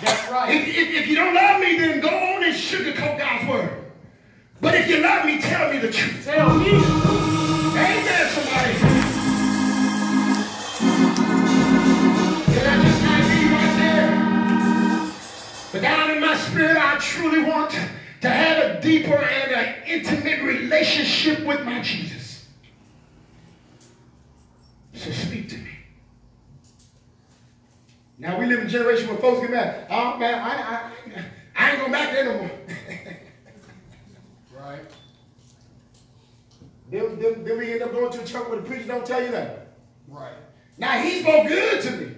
That's 0.00 0.30
right. 0.30 0.54
If, 0.54 0.68
if, 0.68 1.02
if 1.02 1.06
you 1.06 1.14
don't 1.14 1.34
love 1.34 1.60
me, 1.60 1.78
then 1.78 2.00
go 2.00 2.08
on 2.08 2.42
and 2.42 2.54
sugarcoat 2.54 3.18
God's 3.18 3.48
word. 3.48 3.84
But 4.60 4.74
if 4.74 4.88
you 4.88 5.02
love 5.02 5.24
me, 5.24 5.40
tell 5.40 5.72
me 5.72 5.78
the 5.78 5.92
truth. 5.92 6.24
Tell 6.24 6.58
me. 6.58 6.70
Amen, 6.74 8.30
somebody. 8.30 8.72
Can 12.54 12.66
I 12.66 12.82
just 12.82 13.02
not 13.04 13.22
be 13.30 13.40
right 13.54 13.74
there? 13.78 15.12
But 15.72 15.82
down 15.82 16.10
in 16.10 16.20
my 16.20 16.36
spirit, 16.36 16.76
I 16.76 16.98
truly 16.98 17.44
want 17.44 17.78
to 18.20 18.28
have 18.28 18.64
a 18.64 18.80
deeper 18.80 19.14
and 19.14 19.52
an 19.52 19.74
intimate 19.86 20.42
relationship 20.42 21.44
with 21.46 21.64
my 21.64 21.80
Jesus. 21.80 22.46
So 24.94 25.12
speak 25.12 25.48
to 25.50 25.56
me. 25.56 25.70
Now 28.18 28.38
we 28.38 28.46
live 28.46 28.60
in 28.60 28.66
a 28.66 28.70
generation 28.70 29.08
where 29.08 29.18
folks 29.18 29.40
get 29.40 29.50
mad. 29.50 29.86
Oh 29.90 30.16
man, 30.18 30.34
I, 30.40 30.48
I, 30.48 30.90
I 31.56 31.70
ain't 31.70 31.78
going 31.80 31.92
back 31.92 32.12
there 32.12 32.24
no 32.24 32.38
more. 32.42 32.50
Right. 34.58 34.80
then, 36.90 37.18
then, 37.20 37.44
then 37.44 37.58
we 37.58 37.72
end 37.72 37.82
up 37.82 37.92
going 37.92 38.12
to 38.12 38.20
a 38.20 38.24
church 38.24 38.46
where 38.48 38.60
the 38.60 38.66
preacher 38.66 38.88
don't 38.88 39.06
tell 39.06 39.22
you 39.22 39.30
nothing. 39.30 39.56
Right. 40.08 40.34
Now 40.76 41.00
he 41.00 41.22
spoke 41.22 41.46
good 41.46 41.80
to 41.82 41.90
me. 41.92 42.14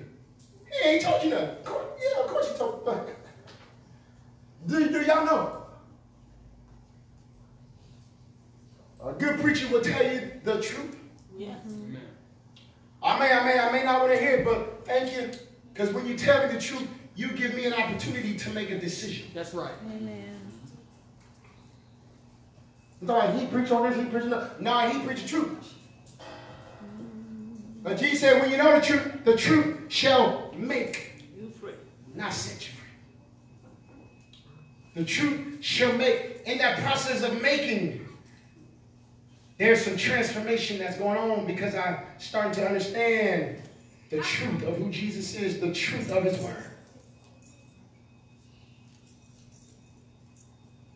He 0.73 0.89
ain't 0.89 1.03
told 1.03 1.23
you 1.23 1.31
nothing. 1.31 1.57
Yeah, 1.65 2.25
of 2.25 2.27
course 2.29 2.51
he 2.51 2.59
told 2.59 2.87
me. 2.87 2.93
Do, 4.67 4.89
do 4.91 5.03
y'all 5.03 5.25
know? 5.25 5.60
A 9.05 9.13
good 9.13 9.41
preacher 9.41 9.69
will 9.69 9.81
tell 9.83 10.05
you 10.05 10.31
the 10.45 10.61
truth. 10.61 10.97
Yeah. 11.37 11.55
Amen. 11.67 12.01
I 13.03 13.19
may, 13.19 13.33
I 13.33 13.45
may, 13.45 13.59
I 13.59 13.73
may 13.73 13.85
not 13.85 14.01
want 14.01 14.13
to 14.13 14.19
hear 14.19 14.37
it, 14.37 14.45
but 14.45 14.85
thank 14.85 15.13
you. 15.15 15.31
Because 15.73 15.93
when 15.95 16.07
you 16.07 16.17
tell 16.17 16.47
me 16.47 16.55
the 16.55 16.61
truth, 16.61 16.87
you 17.17 17.33
give 17.33 17.55
me 17.55 17.65
an 17.65 17.73
opportunity 17.73 18.37
to 18.37 18.51
make 18.51 18.71
a 18.71 18.79
decision. 18.79 19.29
That's 19.35 19.55
right. 19.55 19.73
Amen. 19.87 20.37
No, 23.01 23.19
he 23.21 23.47
preach 23.47 23.71
on 23.71 23.89
this, 23.91 23.99
he 23.99 24.05
preach 24.11 24.25
on 24.25 24.31
that. 24.31 24.61
No, 24.61 24.79
he 24.91 24.99
preach 25.07 25.23
the 25.23 25.29
truth. 25.29 25.75
But 27.83 27.99
Jesus 27.99 28.21
said, 28.21 28.43
when 28.43 28.51
you 28.51 28.59
know 28.59 28.79
the 28.79 28.85
truth, 28.85 29.25
the 29.25 29.37
truth 29.37 29.79
shall 29.89 30.53
make, 30.55 31.25
You 31.41 31.51
free. 31.59 31.73
not 32.15 32.35
set 32.35 32.69
you 32.69 32.75
free. 32.75 35.03
The 35.03 35.05
truth 35.07 35.65
shall 35.65 35.93
make. 35.95 36.43
In 36.45 36.59
that 36.59 36.81
process 36.81 37.23
of 37.23 37.41
making, 37.41 38.07
there's 39.61 39.85
some 39.85 39.95
transformation 39.99 40.79
that's 40.79 40.97
going 40.97 41.19
on 41.19 41.47
because 41.47 41.75
I'm 41.75 41.99
starting 42.17 42.53
to 42.53 42.67
understand 42.67 43.59
the 44.09 44.21
truth 44.23 44.63
of 44.63 44.79
who 44.79 44.91
Jesus 44.91 45.35
is, 45.35 45.61
the 45.61 45.71
truth 45.75 46.11
of 46.11 46.25
his 46.25 46.39
word. 46.39 46.65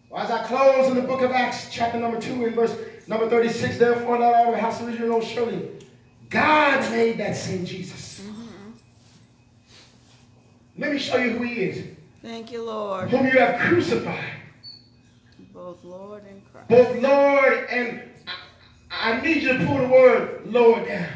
Well, 0.08 0.22
as 0.22 0.30
I 0.30 0.44
close 0.44 0.88
in 0.88 0.94
the 0.94 1.02
book 1.02 1.20
of 1.20 1.30
Acts, 1.30 1.68
chapter 1.70 2.00
number 2.00 2.18
2, 2.18 2.46
in 2.46 2.54
verse 2.54 2.74
number 3.06 3.28
36, 3.28 3.76
therefore, 3.76 4.18
not 4.18 4.34
all 4.34 4.52
the 4.52 4.58
house 4.58 4.80
of 4.80 4.88
Israel 4.88 5.10
know 5.10 5.20
surely 5.20 5.68
God 6.30 6.90
made 6.90 7.18
that 7.18 7.36
same 7.36 7.66
Jesus. 7.66 8.20
Mm-hmm. 8.20 8.70
Let 10.78 10.90
me 10.90 10.98
show 10.98 11.18
you 11.18 11.32
who 11.32 11.44
he 11.44 11.64
is. 11.64 11.84
Thank 12.22 12.50
you, 12.50 12.62
Lord. 12.62 13.10
Whom 13.10 13.26
you 13.26 13.38
have 13.38 13.60
crucified. 13.60 14.24
Both 15.52 15.84
Lord 15.84 16.22
and 16.26 16.40
Christ. 16.50 16.68
Both 16.70 17.02
Lord 17.02 17.66
and 17.68 18.00
I, 19.05 19.12
I 19.12 19.20
need 19.20 19.42
you 19.42 19.59
to 19.59 19.66
pull 19.66 19.78
the 19.78 19.88
word 19.88 20.46
Lord 20.46 20.86
down. 20.86 21.09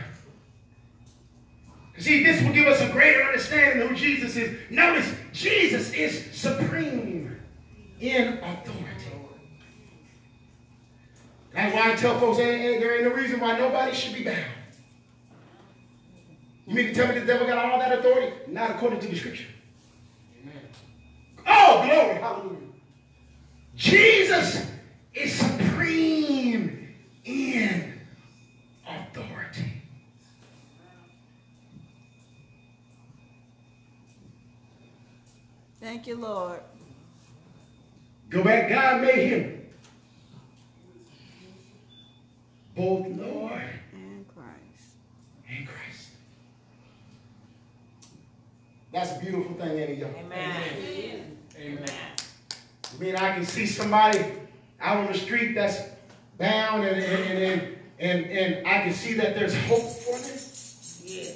See, 1.99 2.23
this 2.23 2.43
will 2.43 2.53
give 2.53 2.69
us 2.69 2.81
a 2.81 2.89
greater 2.91 3.23
understanding 3.23 3.83
of 3.83 3.89
who 3.89 3.97
Jesus 3.97 4.37
is. 4.37 4.57
Notice, 4.71 5.13
Jesus 5.33 5.93
is 5.93 6.31
supreme 6.33 7.37
in 7.99 8.39
authority. 8.39 8.85
That's 11.53 11.75
why 11.75 11.93
I 11.93 11.97
tell 11.97 12.21
folks, 12.21 12.39
ain't, 12.39 12.63
ain't, 12.63 12.81
there 12.81 12.95
ain't 12.95 13.05
no 13.05 13.11
reason 13.11 13.41
why 13.41 13.59
nobody 13.59 13.97
should 13.97 14.15
be 14.15 14.23
bound. 14.23 14.45
You 16.69 16.75
mean 16.75 16.87
to 16.89 16.95
tell 16.95 17.09
me 17.09 17.19
the 17.19 17.27
devil 17.27 17.47
got 17.47 17.65
all 17.65 17.81
that 17.81 17.99
authority? 17.99 18.33
Not 18.47 18.73
according 18.73 19.01
to 19.01 19.09
the 19.09 19.17
scripture. 19.17 19.47
Amen. 20.43 20.55
Oh, 21.47 21.83
glory, 21.85 22.21
hallelujah. 22.21 22.59
Jesus 23.75 24.67
is 25.15 25.33
supreme 25.33 26.38
in 27.29 27.93
authority. 28.89 29.83
Thank 35.81 36.07
you, 36.07 36.17
Lord. 36.17 36.61
Go 38.31 38.43
back, 38.43 38.69
God 38.69 39.03
made 39.03 39.29
him 39.29 39.67
both 42.75 43.07
Lord 43.09 43.63
And 43.93 44.27
Christ. 44.29 44.97
and 45.49 45.67
Christ. 45.67 46.09
That's 48.93 49.17
a 49.17 49.21
beautiful 49.21 49.55
thing, 49.55 49.79
ain't 49.79 49.91
it, 49.91 49.99
y'all? 49.99 50.11
Amen. 50.19 51.37
Amen. 51.57 51.89
I 51.89 52.99
mean, 53.01 53.17
I 53.17 53.35
can 53.35 53.45
see 53.45 53.67
somebody 53.67 54.25
out 54.81 54.99
on 54.99 55.13
the 55.13 55.19
street 55.19 55.55
that's 55.55 55.81
bound 56.39 56.85
and, 56.85 57.03
and, 57.03 57.39
and, 57.43 57.77
and, 57.99 58.27
and 58.27 58.67
I 58.67 58.83
can 58.83 58.93
see 58.93 59.15
that 59.15 59.35
there's 59.35 59.55
hope 59.67 59.83
for 59.83 60.17
me. 60.17 60.35
Yeah. 61.05 61.33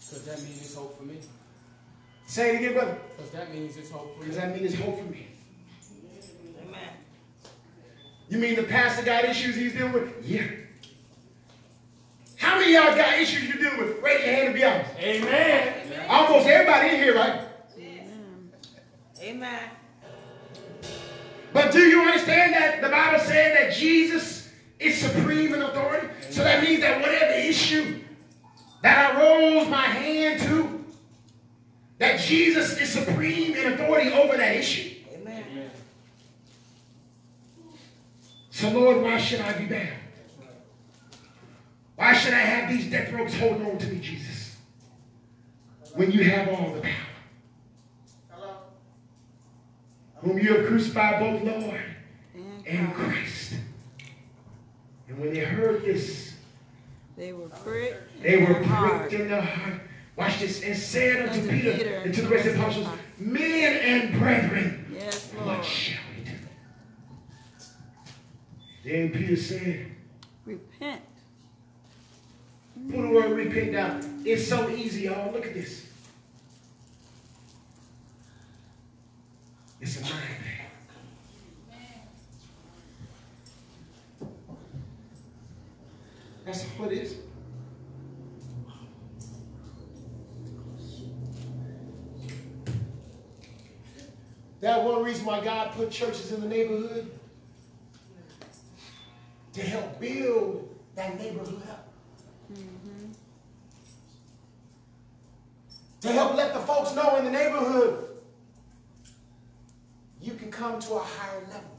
Because 0.00 0.24
that 0.26 0.42
means 0.42 0.60
it's 0.60 0.74
hope 0.74 0.96
for 0.96 1.04
me. 1.04 1.18
Say 2.26 2.54
it 2.54 2.58
again, 2.60 2.72
brother. 2.74 2.98
Because 3.16 3.30
that 3.32 3.52
means 3.52 3.76
it's 3.76 3.90
hope 3.90 4.16
for 4.16 4.24
Does 4.26 4.36
me. 4.36 4.40
that 4.40 4.54
mean 4.54 4.64
it's 4.64 4.74
hope 4.74 4.98
for 4.98 5.04
me? 5.04 5.26
Amen. 6.62 6.80
You 8.28 8.38
mean 8.38 8.54
the 8.56 8.62
pastor 8.62 9.04
got 9.04 9.24
issues 9.24 9.56
he's 9.56 9.72
dealing 9.72 9.92
with? 9.92 10.24
Yeah. 10.24 10.46
How 12.36 12.58
many 12.58 12.76
of 12.76 12.84
y'all 12.84 12.96
got 12.96 13.18
issues 13.18 13.48
you're 13.48 13.56
dealing 13.56 13.78
with? 13.78 14.02
Raise 14.02 14.24
your 14.24 14.34
hand 14.34 14.46
and 14.48 14.54
be 14.54 14.64
honest. 14.64 14.90
Amen. 14.98 16.06
Almost 16.08 16.46
everybody 16.46 16.88
in 16.90 16.96
here, 16.96 17.14
right? 17.14 17.40
Amen. 17.78 18.50
Amen. 19.22 19.70
But 21.54 21.70
do 21.70 21.78
you 21.78 22.02
understand 22.02 22.52
that 22.52 22.82
the 22.82 22.88
Bible 22.88 23.20
said 23.20 23.56
that 23.56 23.72
Jesus 23.72 24.50
is 24.80 24.98
supreme 24.98 25.54
in 25.54 25.62
authority? 25.62 26.08
So 26.30 26.42
that 26.42 26.64
means 26.64 26.80
that 26.80 27.00
whatever 27.00 27.32
issue 27.32 28.00
that 28.82 29.14
I 29.14 29.20
rose 29.20 29.68
my 29.68 29.86
hand 29.86 30.42
to, 30.42 30.84
that 31.98 32.18
Jesus 32.18 32.76
is 32.80 32.88
supreme 32.90 33.54
in 33.54 33.72
authority 33.72 34.10
over 34.12 34.36
that 34.36 34.56
issue. 34.56 34.96
Amen. 35.14 35.44
Amen. 35.52 35.70
So 38.50 38.70
Lord, 38.70 39.00
why 39.00 39.18
should 39.18 39.40
I 39.40 39.52
be 39.52 39.66
bound? 39.66 39.88
Why 41.94 42.14
should 42.14 42.34
I 42.34 42.40
have 42.40 42.68
these 42.68 42.90
death 42.90 43.12
ropes 43.12 43.38
holding 43.38 43.64
on 43.64 43.78
to 43.78 43.86
me, 43.86 44.00
Jesus? 44.00 44.56
When 45.94 46.10
you 46.10 46.24
have 46.24 46.48
all 46.48 46.72
the 46.72 46.80
power. 46.80 47.13
Whom 50.24 50.38
you 50.38 50.54
have 50.56 50.66
crucified 50.66 51.20
both 51.20 51.42
Lord 51.42 51.80
And 52.66 52.94
Christ. 52.94 53.54
And 55.08 55.18
when 55.18 55.34
they 55.34 55.40
heard 55.40 55.82
this, 55.84 56.32
They 57.16 57.32
were 57.34 57.48
pricked. 57.48 58.22
they 58.22 58.38
in 58.38 58.44
were 58.46 58.54
their 58.54 58.62
heart. 58.64 59.00
pricked 59.08 59.12
in 59.22 59.28
their 59.28 59.42
heart. 59.42 59.80
Watch 60.16 60.40
this. 60.40 60.62
And 60.62 60.76
said 60.76 61.28
unto 61.28 61.40
Unto 61.40 61.50
Peter 61.52 61.72
Peter 61.76 61.94
and 61.96 62.14
to 62.14 62.22
the 62.22 62.28
rest 62.28 62.46
of 62.46 62.54
the 62.54 62.60
apostles, 62.60 62.88
Men 63.18 63.76
and 63.76 64.18
brethren, 64.18 64.86
Yes, 64.94 65.30
what 65.34 65.62
shall 65.64 66.00
we 66.18 66.24
do? 66.24 66.30
Then 68.84 69.10
Peter 69.10 69.36
said, 69.36 69.86
Repent. 70.46 71.02
Put 72.90 73.02
the 73.02 73.08
word 73.08 73.30
repent 73.32 73.72
down. 73.72 74.22
It's 74.24 74.46
so 74.48 74.68
easy, 74.70 75.02
y'all. 75.02 75.32
Look 75.32 75.46
at 75.46 75.54
this. 75.54 75.86
It's 79.84 79.98
a 79.98 80.00
mind 80.00 80.14
thing. 80.14 80.20
That's 86.46 86.62
what 86.62 86.90
it 86.90 87.02
is. 87.02 87.16
That 94.62 94.82
one 94.82 95.02
reason 95.02 95.26
why 95.26 95.44
God 95.44 95.72
put 95.72 95.90
churches 95.90 96.32
in 96.32 96.40
the 96.40 96.48
neighborhood 96.48 97.10
to 99.52 99.60
help 99.60 100.00
build 100.00 100.74
that 100.94 101.20
neighborhood 101.20 101.60
up. 101.68 101.92
Mm-hmm. 102.50 103.10
to 106.00 106.12
help 106.12 106.36
let 106.36 106.54
the 106.54 106.60
folks 106.60 106.94
know 106.94 107.16
in 107.16 107.26
the 107.26 107.30
neighborhood 107.30 108.13
you 110.24 110.32
can 110.34 110.50
come 110.50 110.80
to 110.80 110.94
a 110.94 111.00
higher 111.00 111.40
level. 111.48 111.78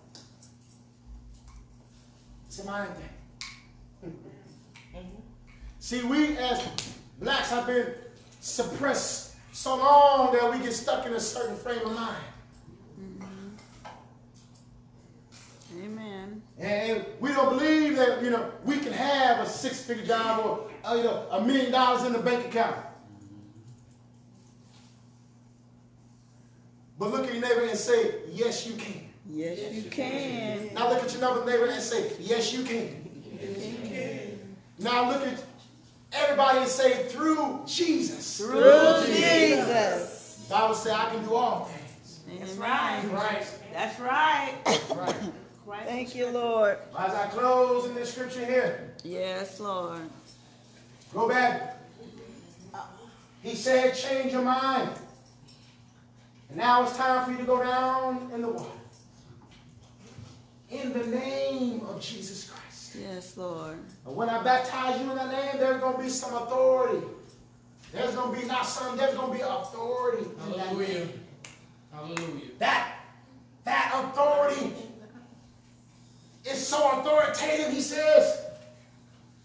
It's 2.46 2.60
a 2.60 2.66
mind 2.66 2.92
thing. 2.96 4.14
See, 5.80 6.04
we 6.04 6.38
as 6.38 6.68
blacks 7.20 7.50
have 7.50 7.66
been 7.66 7.94
suppressed 8.42 9.36
so 9.52 9.78
long 9.78 10.32
that 10.34 10.52
we 10.52 10.60
get 10.60 10.74
stuck 10.74 11.08
in 11.08 11.14
a 11.14 11.20
certain 11.20 11.56
frame 11.56 11.86
of 11.86 11.94
mind. 11.94 12.24
Amen. 15.84 16.42
And 16.58 17.06
we 17.20 17.32
don't 17.32 17.58
believe 17.58 17.98
that, 17.98 18.24
you 18.24 18.30
know, 18.30 18.52
we 18.64 18.78
can 18.78 18.94
have 18.94 19.40
a 19.40 19.50
six-figure 19.50 20.06
job 20.06 20.46
or, 20.46 20.70
uh, 20.90 20.96
you 20.96 21.04
know, 21.04 21.28
a 21.32 21.42
million 21.44 21.72
dollars 21.72 22.04
in 22.04 22.14
the 22.14 22.20
bank 22.20 22.46
account. 22.46 22.78
But 26.98 27.12
look 27.12 27.28
at 27.28 27.34
your 27.34 27.42
neighbor 27.42 27.66
and 27.66 27.78
say, 27.78 28.16
yes, 28.32 28.66
you 28.66 28.76
can. 28.76 29.02
Yes, 29.28 29.74
you 29.74 29.90
can. 29.90 30.74
Now 30.74 30.90
look 30.90 31.04
at 31.04 31.14
your 31.14 31.26
other 31.26 31.46
neighbor 31.46 31.66
and 31.66 31.82
say, 31.82 32.12
yes, 32.20 32.54
you 32.54 32.64
can. 32.64 33.10
Yes, 33.42 33.66
you 33.66 33.90
can. 33.90 34.56
Now 34.80 35.10
look 35.12 35.28
at 35.28 35.44
everybody 36.14 36.60
and 36.60 36.68
say, 36.68 37.08
through 37.10 37.64
Jesus. 37.66 38.38
Through 38.38 39.04
Jesus. 39.08 40.46
The 40.48 40.54
Bible 40.54 40.76
says 40.76 40.94
I 40.94 41.10
can 41.10 41.24
do 41.26 41.34
all 41.34 41.66
things. 41.66 42.20
That's 42.40 42.56
Amen. 42.58 42.60
right. 42.60 43.04
Right. 43.12 43.48
That's 43.74 44.00
right. 44.00 44.54
Right. 44.96 45.16
Christ 45.66 45.88
Thank 45.88 46.16
you, 46.16 46.28
Lord. 46.28 46.78
As 46.98 47.14
I 47.14 47.26
close 47.28 47.86
in 47.90 47.96
this 47.96 48.14
scripture 48.14 48.46
here, 48.46 48.94
Yes, 49.04 49.60
Lord. 49.60 50.02
go 51.14 51.28
back. 51.28 51.80
He 53.42 53.56
said, 53.56 53.96
change 53.96 54.32
your 54.32 54.42
mind. 54.44 54.92
And 56.50 56.58
now 56.58 56.84
it's 56.84 56.96
time 56.98 57.26
for 57.26 57.32
you 57.32 57.38
to 57.38 57.44
go 57.44 57.64
down 57.64 58.30
in 58.34 58.42
the 58.42 58.50
water. 58.50 58.70
In 60.70 60.94
the 60.94 61.06
name 61.08 61.82
of 61.88 62.02
Jesus 62.02 62.50
Christ. 62.50 62.96
Yes, 63.00 63.38
Lord. 63.38 63.78
And 64.06 64.16
when 64.16 64.30
I 64.30 64.44
baptize 64.44 65.02
you 65.02 65.10
in 65.10 65.16
that 65.16 65.32
name, 65.32 65.60
there's 65.60 65.80
going 65.82 65.98
to 65.98 66.04
be 66.04 66.10
some 66.10 66.34
authority. 66.34 67.06
There's 67.92 68.16
going 68.16 68.36
to 68.36 68.42
be 68.42 68.48
not 68.48 68.66
some, 68.66 68.98
there's 68.98 69.16
going 69.16 69.32
to 69.32 69.38
be 69.38 69.42
authority. 69.42 70.24
in 70.24 70.52
that 70.52 70.68
Hallelujah. 70.68 71.00
name. 71.00 71.14
Hallelujah. 71.94 72.46
That, 72.60 72.96
that 73.64 73.92
authority 73.94 74.74
is 76.46 76.66
so 76.66 77.00
authoritative, 77.00 77.72
he 77.72 77.82
says, 77.82 78.42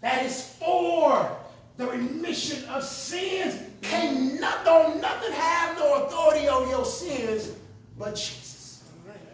that 0.01 0.25
is 0.25 0.55
for 0.59 1.37
the 1.77 1.87
remission 1.87 2.67
of 2.69 2.83
sins. 2.83 3.70
Can 3.81 4.39
not, 4.39 4.63
don't 4.63 5.01
nothing 5.01 5.31
have 5.33 5.77
no 5.77 6.05
authority 6.05 6.47
over 6.47 6.69
your 6.69 6.85
sins 6.85 7.53
but 7.97 8.15
Jesus. 8.15 8.83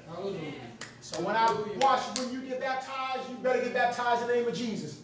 Hallelujah. 0.08 0.54
So 1.02 1.22
when 1.22 1.36
I 1.36 1.52
watch 1.80 2.02
when 2.18 2.32
you 2.34 2.42
get 2.42 2.60
baptized, 2.60 3.30
you 3.30 3.36
better 3.38 3.62
get 3.62 3.74
baptized 3.74 4.24
in 4.24 4.28
the 4.28 4.34
name 4.36 4.48
of 4.48 4.54
Jesus. 4.56 5.02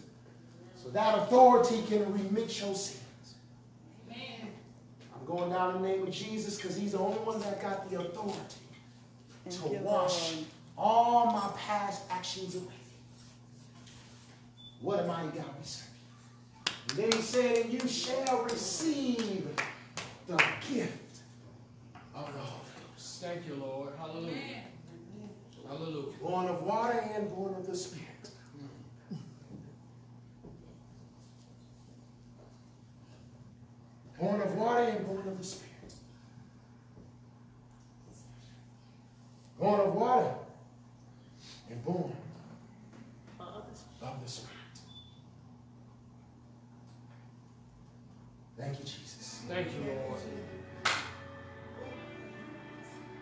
So 0.76 0.90
that 0.90 1.18
authority 1.18 1.82
can 1.88 2.12
remit 2.12 2.60
your 2.60 2.74
sins. 2.74 3.00
Amen. 4.10 4.48
I'm 5.14 5.24
going 5.26 5.50
down 5.50 5.76
in 5.76 5.82
the 5.82 5.88
name 5.88 6.02
of 6.02 6.10
Jesus 6.10 6.56
because 6.56 6.76
he's 6.76 6.92
the 6.92 6.98
only 6.98 7.18
one 7.18 7.40
that 7.40 7.60
got 7.62 7.88
the 7.90 8.00
authority 8.00 8.38
Thank 9.48 9.62
to 9.62 9.78
wash 9.78 10.34
Lord. 10.34 10.44
all 10.76 11.26
my 11.32 11.50
past 11.58 12.02
actions 12.10 12.54
away. 12.54 12.64
What 14.80 15.00
am 15.00 15.10
I, 15.10 15.22
God 15.22 15.36
we 15.58 15.64
serve. 15.64 15.88
And 16.88 16.98
then 16.98 17.12
he 17.12 17.20
said, 17.22 17.56
and 17.64 17.72
you 17.72 17.88
shall 17.88 18.44
receive 18.44 19.48
the 20.26 20.36
gift 20.70 21.18
of 22.14 22.32
the 22.32 22.38
Holy 22.38 22.60
Ghost. 22.92 23.22
Thank 23.22 23.46
you, 23.46 23.54
Lord. 23.54 23.92
Hallelujah. 23.98 24.62
Hallelujah. 25.66 26.12
Born 26.22 26.46
of 26.46 26.62
water 26.62 27.10
and 27.14 27.28
born 27.30 27.54
of 27.54 27.66
the 27.66 27.76
Spirit. 27.76 28.08
Born 34.20 34.40
of 34.40 34.54
water 34.54 34.82
and 34.84 35.06
born 35.06 35.26
of 35.26 35.38
the 35.38 35.44
Spirit. 35.44 35.70
Born 39.58 39.80
of 39.80 39.94
water 39.94 40.34
and 41.70 41.84
born 41.84 42.12
of 43.40 44.22
the 44.22 44.30
Spirit. 44.30 44.53
Thank 48.64 48.78
you, 48.78 48.84
Jesus. 48.86 49.42
Thank 49.46 49.66
you, 49.74 49.92
Lord. 49.92 50.20